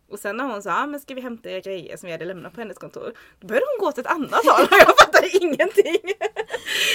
[0.08, 2.24] Och sen när hon sa, ah, men ska vi hämta era grejer som vi hade
[2.24, 3.12] lämnat på hennes kontor.
[3.40, 5.96] Då började hon gå till ett annat håll och jag fattade ingenting.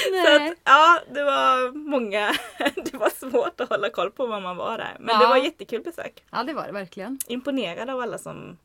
[0.06, 0.50] Så Nej.
[0.52, 2.32] att, ja, det var många,
[2.76, 4.98] det var svårt att hålla koll på var man var där.
[5.00, 5.22] Men Ja.
[5.22, 6.24] det var jättekul besök.
[6.32, 7.20] Ja, det var det verkligen.
[7.28, 8.58] Imponerad av alla som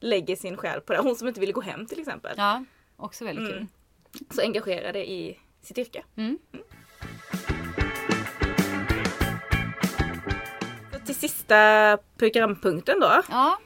[0.00, 0.98] lägger sin själ på det.
[0.98, 2.34] Hon som inte ville gå hem till exempel.
[2.36, 2.64] Ja,
[2.96, 3.68] också väldigt Mm.
[4.12, 4.26] kul.
[4.30, 6.04] Så engagerade i sitt yrke.
[6.16, 6.38] Mm.
[10.92, 13.22] Så till sista programpunkten då.
[13.30, 13.58] Ja,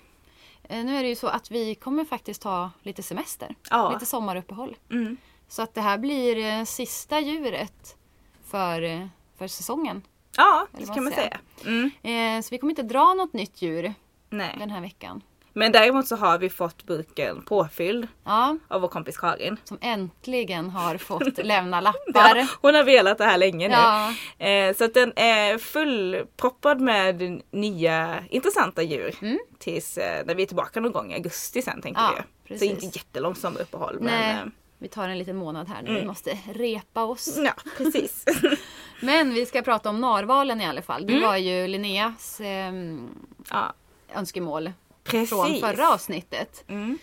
[0.68, 3.54] eh, nu är det ju så att vi kommer faktiskt ha lite semester.
[3.70, 3.92] Ja.
[3.92, 4.76] Lite sommaruppehåll.
[4.90, 5.16] Mm.
[5.48, 7.96] Så att det här blir eh, sista djuret
[8.44, 9.06] för, eh,
[9.38, 10.02] för säsongen.
[10.36, 11.40] Ja, det kan man säga.
[11.66, 12.42] Mm.
[12.42, 13.94] Så vi kommer inte dra något nytt djur
[14.30, 14.56] Nej.
[14.58, 15.22] den här veckan.
[15.56, 19.56] Men däremot så har vi fått burken påfylld Ja, av vår kompis Karin.
[19.64, 22.36] som äntligen har fått lämna lappar.
[22.36, 23.74] Ja, hon har velat det här länge nu.
[23.74, 24.14] Ja,
[24.46, 29.14] Eh, så att den är fullproppad med nya intressanta djur.
[29.22, 29.38] Mm.
[29.58, 32.48] Tills eh, när vi är tillbaka någon gång i augusti sen tänkte Ja, vi.
[32.48, 32.68] precis.
[32.80, 33.98] Så inte jättelångt sommaruppehåll.
[34.00, 34.44] Men, eh,
[34.78, 35.88] vi tar en liten månad här nu.
[35.88, 36.00] Mm.
[36.00, 37.38] Vi måste repa oss.
[37.44, 38.24] ja, precis.
[39.00, 41.06] Men vi ska prata om narvalen i alla fall.
[41.06, 41.28] Det Mm.
[41.28, 43.08] var ju Linneas ehm,
[43.50, 43.72] ja,
[44.14, 44.72] önskemål
[45.04, 45.28] precis.
[45.28, 46.64] från förra avsnittet.
[46.68, 46.98] Mm.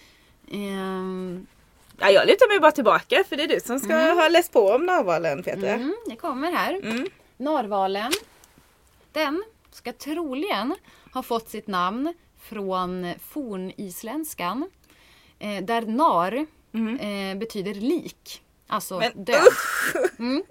[0.52, 1.48] Ehm,
[2.04, 4.70] Ja, jag lutar mig bara tillbaka för det är du som ska ha läst på
[4.70, 5.74] om narvalen Peter.
[5.74, 6.74] mm, det kommer här.
[6.84, 7.08] Mm.
[7.38, 8.12] Narvalen.
[9.12, 10.76] Den ska troligen
[11.14, 14.70] ha fått sitt namn från fornisländskan.
[15.40, 16.98] Eh, där nar Mm.
[17.32, 18.42] eh, betyder lik.
[18.68, 19.42] Alltså Men död.
[20.20, 20.44] Mm.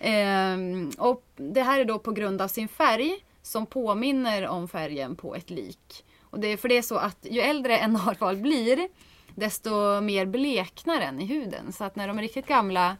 [0.00, 5.16] Ehm, och det här är då på grund av sin färg som påminner om färgen
[5.16, 6.04] på ett lik.
[6.36, 8.88] Och det är för det är så att ju äldre en narval blir
[9.34, 11.72] desto mer bleknar den i huden.
[11.72, 12.96] Så att när de är riktigt gamla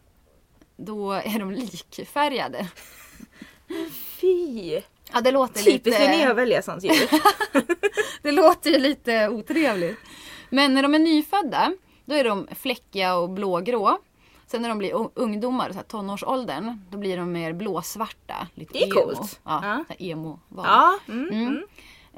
[0.76, 2.68] då är de likfärgade.
[4.20, 4.80] Fy!
[5.12, 7.08] Ja, det låter Typiskt Linnea lite, att välja sånt djur.
[8.22, 9.98] det låter ju lite otrevligt.
[10.50, 11.72] Men när de är nyfödda
[12.04, 13.98] då är de fläckiga och blågrå.
[14.46, 18.48] Sen när de blir ungdomar, så här tonårsåldern, då blir de mer blåsvarta.
[18.54, 18.94] Lite Det är emo.
[18.94, 19.40] coolt.
[19.44, 19.84] Ja, Ja.
[19.88, 20.64] så här emo -val.
[20.66, 20.98] ja.
[21.08, 21.28] Mm.
[21.28, 21.66] Mm.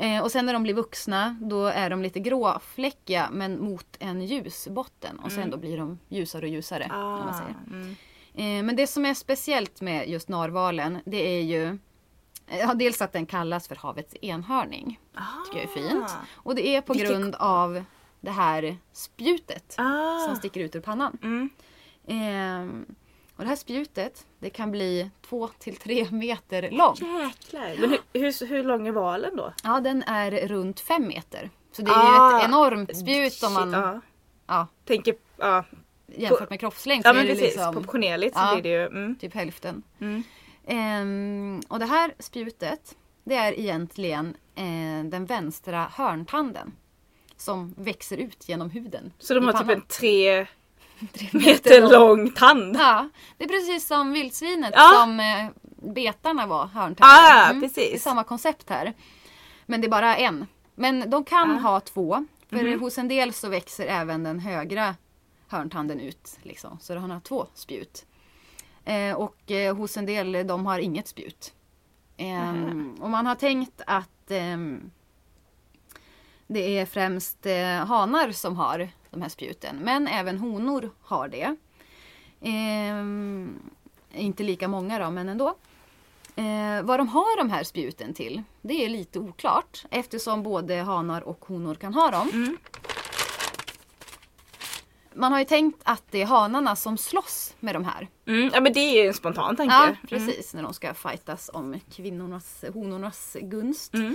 [0.01, 4.23] Eh, och sen när de blir vuxna då är de lite gråfläckiga men mot en
[4.23, 5.19] ljus botten.
[5.19, 5.51] Och sen Mm.
[5.51, 6.85] då blir de ljusare och ljusare.
[6.89, 7.55] Kan man Ah, säga.
[7.67, 7.97] mm.
[8.35, 11.67] Eh, men det som är speciellt med just narvalen det är ju
[12.47, 15.01] eh, Ja, dels att den kallas för havets enhörning.
[15.47, 16.17] Tycker jag är fint.
[16.35, 17.85] Och det är på Vilket- grund av
[18.21, 20.19] det här spjutet Ah.
[20.27, 21.19] som sticker ut ur pannan.
[21.23, 21.51] Mm.
[22.07, 22.87] Ehm,
[23.39, 27.01] och det här spjutet det kan bli två till tre meter långt.
[27.01, 27.77] Jäklar.
[27.81, 29.53] Men hur, hur, hur lång är valen då?
[29.65, 31.51] Ja, den är runt fem meter.
[31.73, 32.33] Så det är Ah.
[32.33, 34.03] ju ett enormt spjut om man Shit,
[34.47, 34.67] ja.
[34.85, 35.65] Tänker, ja.
[36.07, 37.43] jämfört med kroppslängd ja men precis.
[37.45, 38.87] liksom Proportionerligt så blir det ju.
[38.87, 39.17] Mm.
[39.17, 39.83] typ hälften.
[40.01, 40.23] Mm.
[40.67, 46.73] Ehm, och det här spjutet det är egentligen eh, den vänstra hörntanden
[47.37, 49.13] som växer ut genom huden.
[49.19, 49.75] Så de har typ pannan.
[49.77, 50.47] en tre Tre
[51.33, 52.77] meter lång tand.
[52.77, 54.91] Ja, det är precis som vildsvinet Ja.
[54.95, 55.47] som eh,
[55.95, 57.05] betarna var hörntänder.
[57.05, 58.03] Ah, Det är precis.
[58.03, 58.95] samma koncept här.
[59.67, 60.47] Men det är bara en.
[60.75, 61.61] Men de kan Ah.
[61.61, 62.27] ha två.
[62.51, 62.81] För Mhm.
[62.81, 64.95] hos en del så växer även den högra
[65.49, 66.39] hörntanden ut.
[66.43, 66.79] Liksom.
[66.81, 68.07] Så han har två spjut.
[68.85, 71.53] Eh, och eh, hos en del de har inget spjut.
[72.17, 74.91] Ehm, och man har tänkt att ehm,
[76.47, 78.89] det är främst eh, hanar som har
[79.19, 79.77] de här spjuten.
[79.77, 81.57] Men även honor har det.
[82.41, 83.59] Ehm,
[84.13, 85.49] inte lika många då, men ändå.
[86.37, 89.85] Eh, vad de har de här spjuten till, det är lite oklart.
[89.91, 92.31] Eftersom både hanar och honor kan ha dem.
[92.33, 92.57] Mm.
[95.15, 98.09] Man har ju tänkt att det är hanarna som slåss med de här.
[98.27, 98.51] Mm.
[98.55, 99.75] Ja men det är ju en spontan tanke.
[99.75, 99.97] Ja, Mm.
[100.09, 100.55] precis.
[100.55, 103.95] När de ska fightas om kvinnornas, honornas gunst.
[103.95, 104.13] Mm.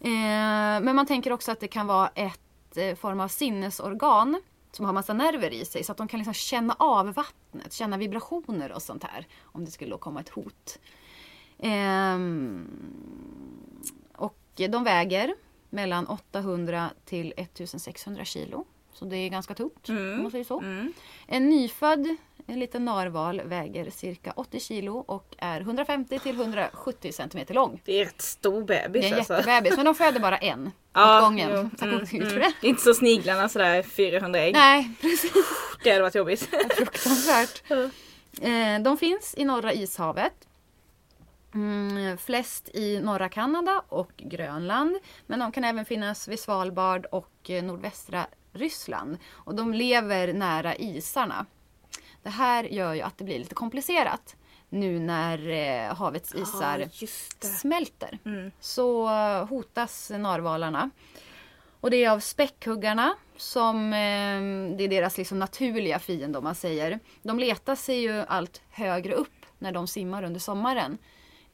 [0.00, 2.40] Eh, men man tänker också att det kan vara ett
[2.78, 6.34] Eh, form av sinnesorgan som har massa nerver i sig så att de kan liksom
[6.34, 10.78] känna av vattnet, känna vibrationer och sånt här om det skulle då komma ett hot.
[11.58, 12.68] Ehm,
[14.16, 15.34] och de väger
[15.70, 18.64] mellan 800 till 1600 kilo.
[18.98, 20.60] Så det är ganska tungt om man säger så.
[20.60, 20.92] Mm.
[21.26, 22.16] En nyfödd
[22.48, 27.80] en liten narval väger cirka 80 kilo och är 150 till 170 centimeter lång.
[27.84, 29.34] Det är rätt stor bebis Det är en alltså.
[29.34, 31.70] jättebebis men de föder bara en Ja, åt gången.
[31.80, 32.52] jo, mm, mm.
[32.62, 34.54] inte så sniglarna sådär 400 ägg.
[34.54, 35.32] Nej, precis.
[35.84, 36.40] Det hade varit jobbigt.
[36.76, 37.70] Fruktansvärt.
[38.40, 40.48] Eh, De finns i norra ishavet.
[41.54, 44.98] Mm, flest i norra Kanada och Grönland.
[45.26, 48.26] Men de kan även finnas vid Svalbard och eh, nordvästra
[48.56, 49.18] Ryssland.
[49.32, 51.46] Och de lever nära isarna.
[52.22, 54.36] Det här gör ju att det blir lite komplicerat
[54.68, 57.46] nu när eh, havets isar det.
[57.46, 58.18] smälter.
[58.24, 58.50] Mm.
[58.60, 60.90] Så eh, hotas narvalarna.
[61.80, 66.54] Och det är av späckhuggarna som eh, det är deras liksom naturliga fiende om man
[66.54, 67.00] säger.
[67.22, 70.98] De letar sig ju allt högre upp när de simmar under sommaren.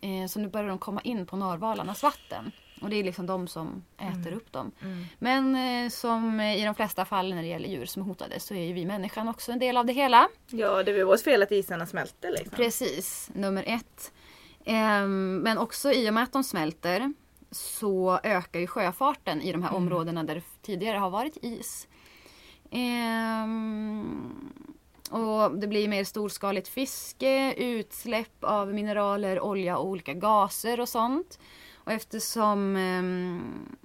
[0.00, 2.52] Eh, så nu börjar de komma in på narvalarnas vatten.
[2.82, 4.72] Och det är liksom de som äter upp dem.
[5.18, 8.54] Men eh, som i de flesta fall när det gäller djur som är hotade så
[8.54, 10.28] är ju vi människan också en del av det hela.
[10.48, 12.56] Ja, det är väl vårt fel att isarna smälter liksom.
[12.56, 14.12] Precis, nummer ett.
[14.64, 17.12] Ehm, men också i och med att de smälter
[17.50, 21.88] så ökar ju sjöfarten i de här områdena där det tidigare har varit is.
[22.70, 24.52] Ehm,
[25.10, 31.38] och det blir mer storskaligt fiske, utsläpp av mineraler, olja och olika gaser och sånt.
[31.84, 33.76] Och eftersom ehm,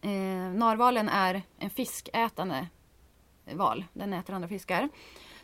[0.00, 2.68] eh, narvalen är en fiskätande
[3.52, 4.88] val, den äter andra fiskar,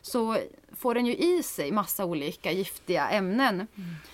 [0.03, 0.37] så
[0.72, 3.66] får den ju i sig massa olika giftiga ämnen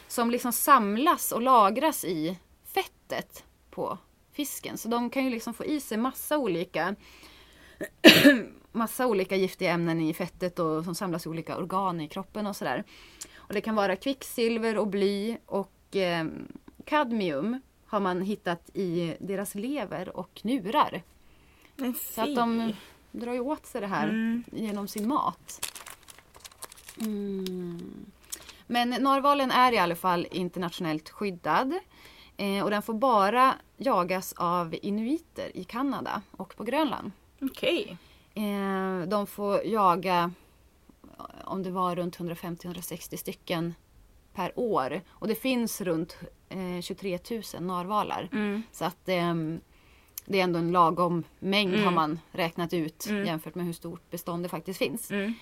[0.08, 3.98] som liksom samlas och lagras i fettet på
[4.32, 4.78] fisken.
[4.78, 6.94] Så de kan ju liksom få i sig massa olika
[8.72, 12.56] massa olika giftiga ämnen i fettet och som samlas i olika organ i kroppen och
[12.56, 12.84] sådär.
[13.36, 16.26] Och det kan vara kvicksilver och bly och eh,
[16.86, 21.02] kadmium har man hittat i deras lever och njurar.
[21.76, 22.72] Men Så att de
[23.12, 24.44] drar ju åt sig det här Mm.
[24.52, 25.66] genom sin mat.
[27.00, 28.06] Mm.
[28.66, 31.74] Men narvalen är i alla fall internationellt skyddad.
[32.36, 37.12] Eh, och den får bara jagas av inuiter i Kanada och på Grönland.
[37.42, 37.96] Okej.
[38.34, 40.32] Eh, de får jaga
[41.44, 43.74] om det var runt 150-160 stycken
[44.34, 45.00] per år.
[45.08, 46.16] Och det finns runt
[46.48, 47.18] eh, 23
[47.54, 48.28] 000 narvalar.
[48.32, 48.62] Mm.
[48.72, 49.60] Så att ehm,
[50.24, 51.84] det är ändå en lagom mängd Mm.
[51.84, 53.26] har man räknat ut Mm.
[53.26, 55.10] jämfört med hur stort bestånd det faktiskt finns.
[55.10, 55.34] Mm.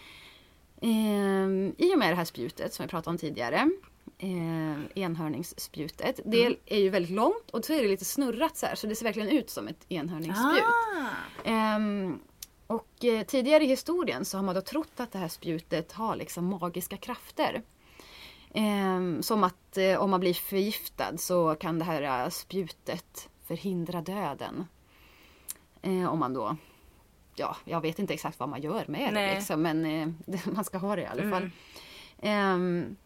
[0.80, 3.70] Ehm, I och med det här spjutet som vi pratade om tidigare,
[4.18, 6.58] eh, enhörningsspjutet, det Mm.
[6.66, 9.04] är ju väldigt långt och så är det lite snurrat så här så det ser
[9.04, 10.62] verkligen ut som ett enhörningsspjut.
[11.44, 11.48] Ah.
[11.48, 12.18] Ehm,
[12.66, 16.16] och eh, tidigare i historien så har man då trott att det här spjutet har
[16.16, 17.62] liksom magiska krafter.
[18.56, 24.02] Ehm, som att eh, om man blir förgiftad så kan det här eh, spjutet förhindra
[24.02, 24.66] döden.
[25.82, 26.56] Eh, om man då,
[27.34, 29.34] ja, jag vet inte exakt vad man gör med det Nej.
[29.34, 30.08] liksom, men eh,
[30.54, 31.42] man ska ha det i alla fall.
[31.42, 31.50] Mm.
[32.22, 32.96] Ehm,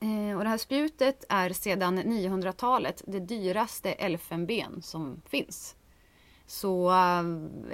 [0.00, 5.76] eh, och det här spjutet är sedan 900-talet det dyraste elfenben som finns.
[6.46, 7.22] Så eh,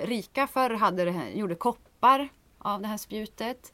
[0.07, 2.29] rika förr hade det gjorde koppar
[2.59, 3.73] av det här spjutet.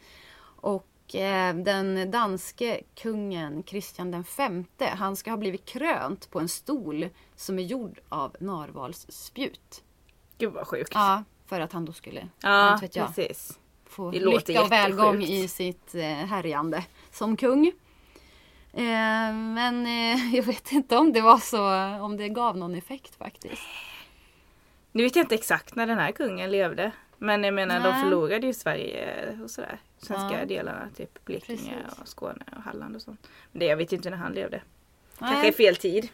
[0.63, 7.09] Och eh, den danske kungen Kristian femte, han ska ha blivit krönt på en stol
[7.37, 9.83] som är gjord av narvalsspjut.
[10.39, 10.91] Gud vad sjukt.
[10.95, 13.59] Ja, för att han då skulle, Ja, vet jag, precis.
[13.87, 17.67] få Det lycka och välgång i sitt eh, härjande som kung.
[18.73, 21.65] Eh, men eh, jag vet inte om det var så,
[22.05, 23.63] om det gav någon effekt faktiskt.
[24.93, 26.93] Nu vet jag inte exakt när den här kungen levde.
[27.19, 28.03] Men jag menar de Nej.
[28.03, 29.81] förlorade ju Sverige och sådär.
[30.03, 30.45] Svenska Ja.
[30.45, 31.99] delarna, typ Blekinge Precis.
[32.03, 33.29] och Skåne och Halland och sånt.
[33.53, 34.63] Men det, jag vet inte när han levde.
[35.19, 35.49] Kanske Nej.
[35.49, 36.09] i fel tid.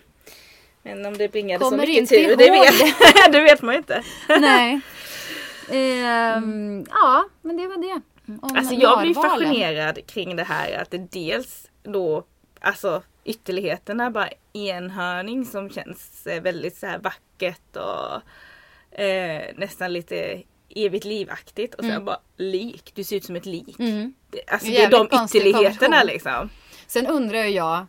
[0.83, 3.79] Men om det bringade så Kommer mycket inte tur, det vet, det vet man ju
[3.79, 4.03] inte.
[4.29, 4.81] Nej.
[5.71, 8.01] Ehm, Ja, men det var det.
[8.43, 12.25] Om Alltså jag blir fascinerad kring det här att det dels då
[12.61, 20.43] Alltså ytterligheterna bara enhörning som känns eh, väldigt så här vackert och eh, nästan lite
[20.69, 22.05] evigt livaktigt och sen Mm.
[22.05, 22.93] bara lik.
[22.95, 23.79] Du ser ut som ett lik.
[23.79, 24.15] Mm.
[24.31, 26.49] Det- Alltså det är de ytterligheterna liksom.
[26.87, 27.87] Sen undrar jag,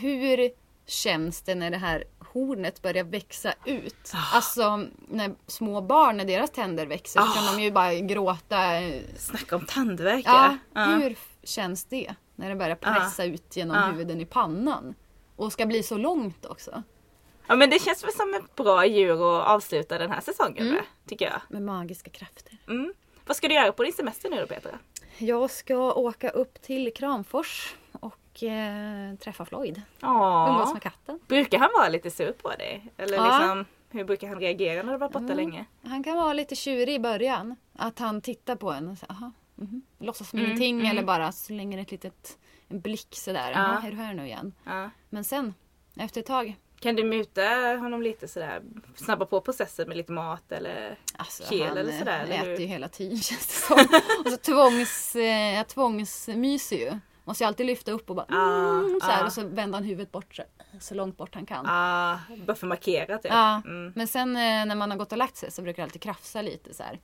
[0.00, 0.50] hur
[0.86, 4.12] känns det när det här hornet börjar växa ut?
[4.14, 4.36] Ah.
[4.36, 7.30] Alltså när små barn, när deras tänder växer så Ah.
[7.34, 8.56] kan de ju bara gråta.
[9.16, 10.84] Snacka om tandvärk Ja, ja.
[10.84, 12.14] hur känns det?
[12.36, 13.86] När det börjar pressa ut genom Ja.
[13.86, 14.94] huvuden i pannan.
[15.36, 16.82] Och ska bli så långt också.
[17.50, 20.74] Ja men det känns väl som ett bra djur att avsluta den här säsongen Mm.
[20.74, 21.40] med, tycker jag.
[21.48, 22.58] Med magiska krafter.
[22.68, 22.94] Mm.
[23.26, 24.70] Vad ska du göra på din semester nu då Petra?
[25.18, 29.82] Jag ska åka upp till Kramfors och eh, träffa Floyd.
[30.00, 30.48] Ja.
[30.50, 31.20] Umgås med katten.
[31.26, 32.86] Brukar han vara lite sur på dig?
[32.96, 33.24] Eller Ja.
[33.38, 35.36] liksom, hur brukar han reagera när du varit borta Mm.
[35.36, 35.64] länge?
[35.84, 37.56] Han kan vara lite tjurig i början.
[37.76, 39.82] Att han tittar på en och säger aha, mhm.
[39.98, 40.90] låtsas som Mm, ingenting mm.
[40.90, 42.38] eller bara slänger ett litet
[42.68, 43.50] en blick sådär.
[43.54, 43.86] Ja.
[43.86, 44.52] Är du här nu igen?
[44.64, 44.90] Ja.
[45.08, 45.54] Men sen,
[45.96, 47.42] efter ett tag, Kan du muta
[47.80, 48.62] honom lite sådär?
[48.96, 50.98] Snabba på processen med lite mat eller?
[51.16, 52.58] alltså Kel han eller sådär, eller äter hur?
[52.58, 54.00] ju hela tiden känns det som.
[54.24, 56.98] och så tvångs, eh, jag tvångsmyser ju.
[57.24, 59.26] Måste jag alltid lyfta upp och bara Ah, mm, så här, ah.
[59.26, 60.42] och så vänder han huvudet bort så,
[60.80, 61.66] så långt bort han kan.
[61.68, 63.32] Ah, bara för att markera typ.
[63.32, 63.92] Ja, Mm.
[63.96, 66.42] men sen eh, när man har gått och lagt sig så brukar jag alltid krafsa
[66.42, 66.98] lite så här.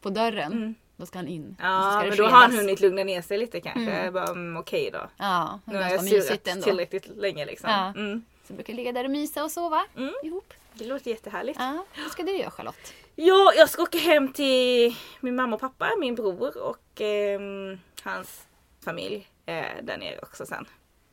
[0.00, 0.52] På dörren.
[0.52, 0.74] Mm.
[0.98, 1.56] Då ska han in.
[1.60, 3.90] Ja, men då har han hunnit lugna ner sig lite kanske.
[3.90, 4.12] Mm.
[4.12, 5.08] Bara, mm, Okej då.
[5.16, 7.70] Ja, Nu har jag surat tillräckligt länge liksom.
[7.70, 7.86] Ja.
[8.00, 8.24] Mm.
[8.44, 10.14] Så brukar jag ligga där och mysa och sova Mm.
[10.22, 10.54] ihop.
[10.74, 11.58] Det låter jättehärligt.
[11.60, 12.94] Ja, vad ska du göra Charlotte?
[13.14, 18.46] Ja, jag ska åka hem till min mamma och pappa, min bror och ehm, hans
[18.84, 20.66] familj är där nere också sen.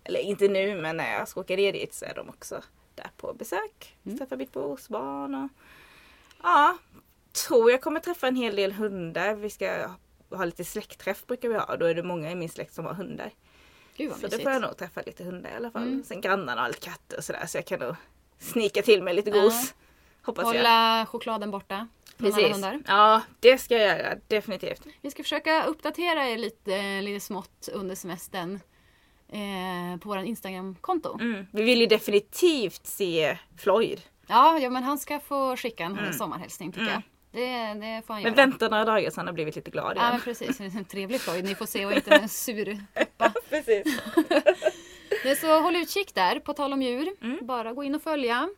[0.04, 2.62] Eller inte nu, men när jag ska åka dit så är de också
[2.96, 3.96] där på besök.
[4.06, 4.18] Mm.
[4.18, 5.50] Träffa mitt brors barn och
[6.44, 6.78] ja,
[7.48, 9.36] tror jag kommer träffa en hel del hundar.
[9.36, 9.90] Vi ska
[10.30, 11.78] ha lite släktträff brukar vi ha.
[11.78, 13.32] Då är det många i min släkt som har hundar.
[13.98, 15.84] Gud vad Så då får jag nog träffa lite hundar i alla fall.
[15.84, 16.04] Mm.
[16.04, 17.96] Sen grannarna har lite katter och sådär så jag kan nog
[18.40, 19.74] snika till mig lite gos.
[20.22, 20.54] Hoppas jag.
[20.54, 22.58] Hålla chokladen borta Precis.
[22.88, 24.16] Ja, det ska jag göra.
[24.28, 24.82] Definitivt.
[25.02, 28.60] Vi ska försöka uppdatera er lite, lite smått under semestern.
[29.30, 31.18] Eh, på vårt Instagramkonto.
[31.20, 31.46] Mm.
[31.52, 34.02] Vi vill ju definitivt se Floyd.
[34.28, 36.14] Ja, ja, men han ska få skicka en Mm.
[36.14, 36.94] sommarhälsning tycker Mm.
[36.94, 37.02] jag.
[37.36, 38.46] Det, det får han Men göra.
[38.48, 40.12] vänta några dagar så han har blivit lite glad Ja igen.
[40.12, 41.46] men precis, en trevlig Floyd.
[41.46, 43.40] Ni får se och inte en sur pappa.
[43.50, 44.02] Precis.
[45.24, 47.10] Men så håll utkik där, på tal om djur.
[47.22, 47.40] Mm.
[47.42, 48.50] Bara gå in och följa.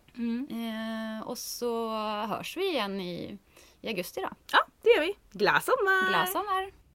[0.49, 1.89] Eh, och så
[2.29, 3.37] hörs vi igen i,
[3.81, 4.29] i augusti då.
[4.51, 5.15] Ja, det gör vi.
[5.31, 6.09] Glad sommar!
[6.09, 6.71] Glad sommar!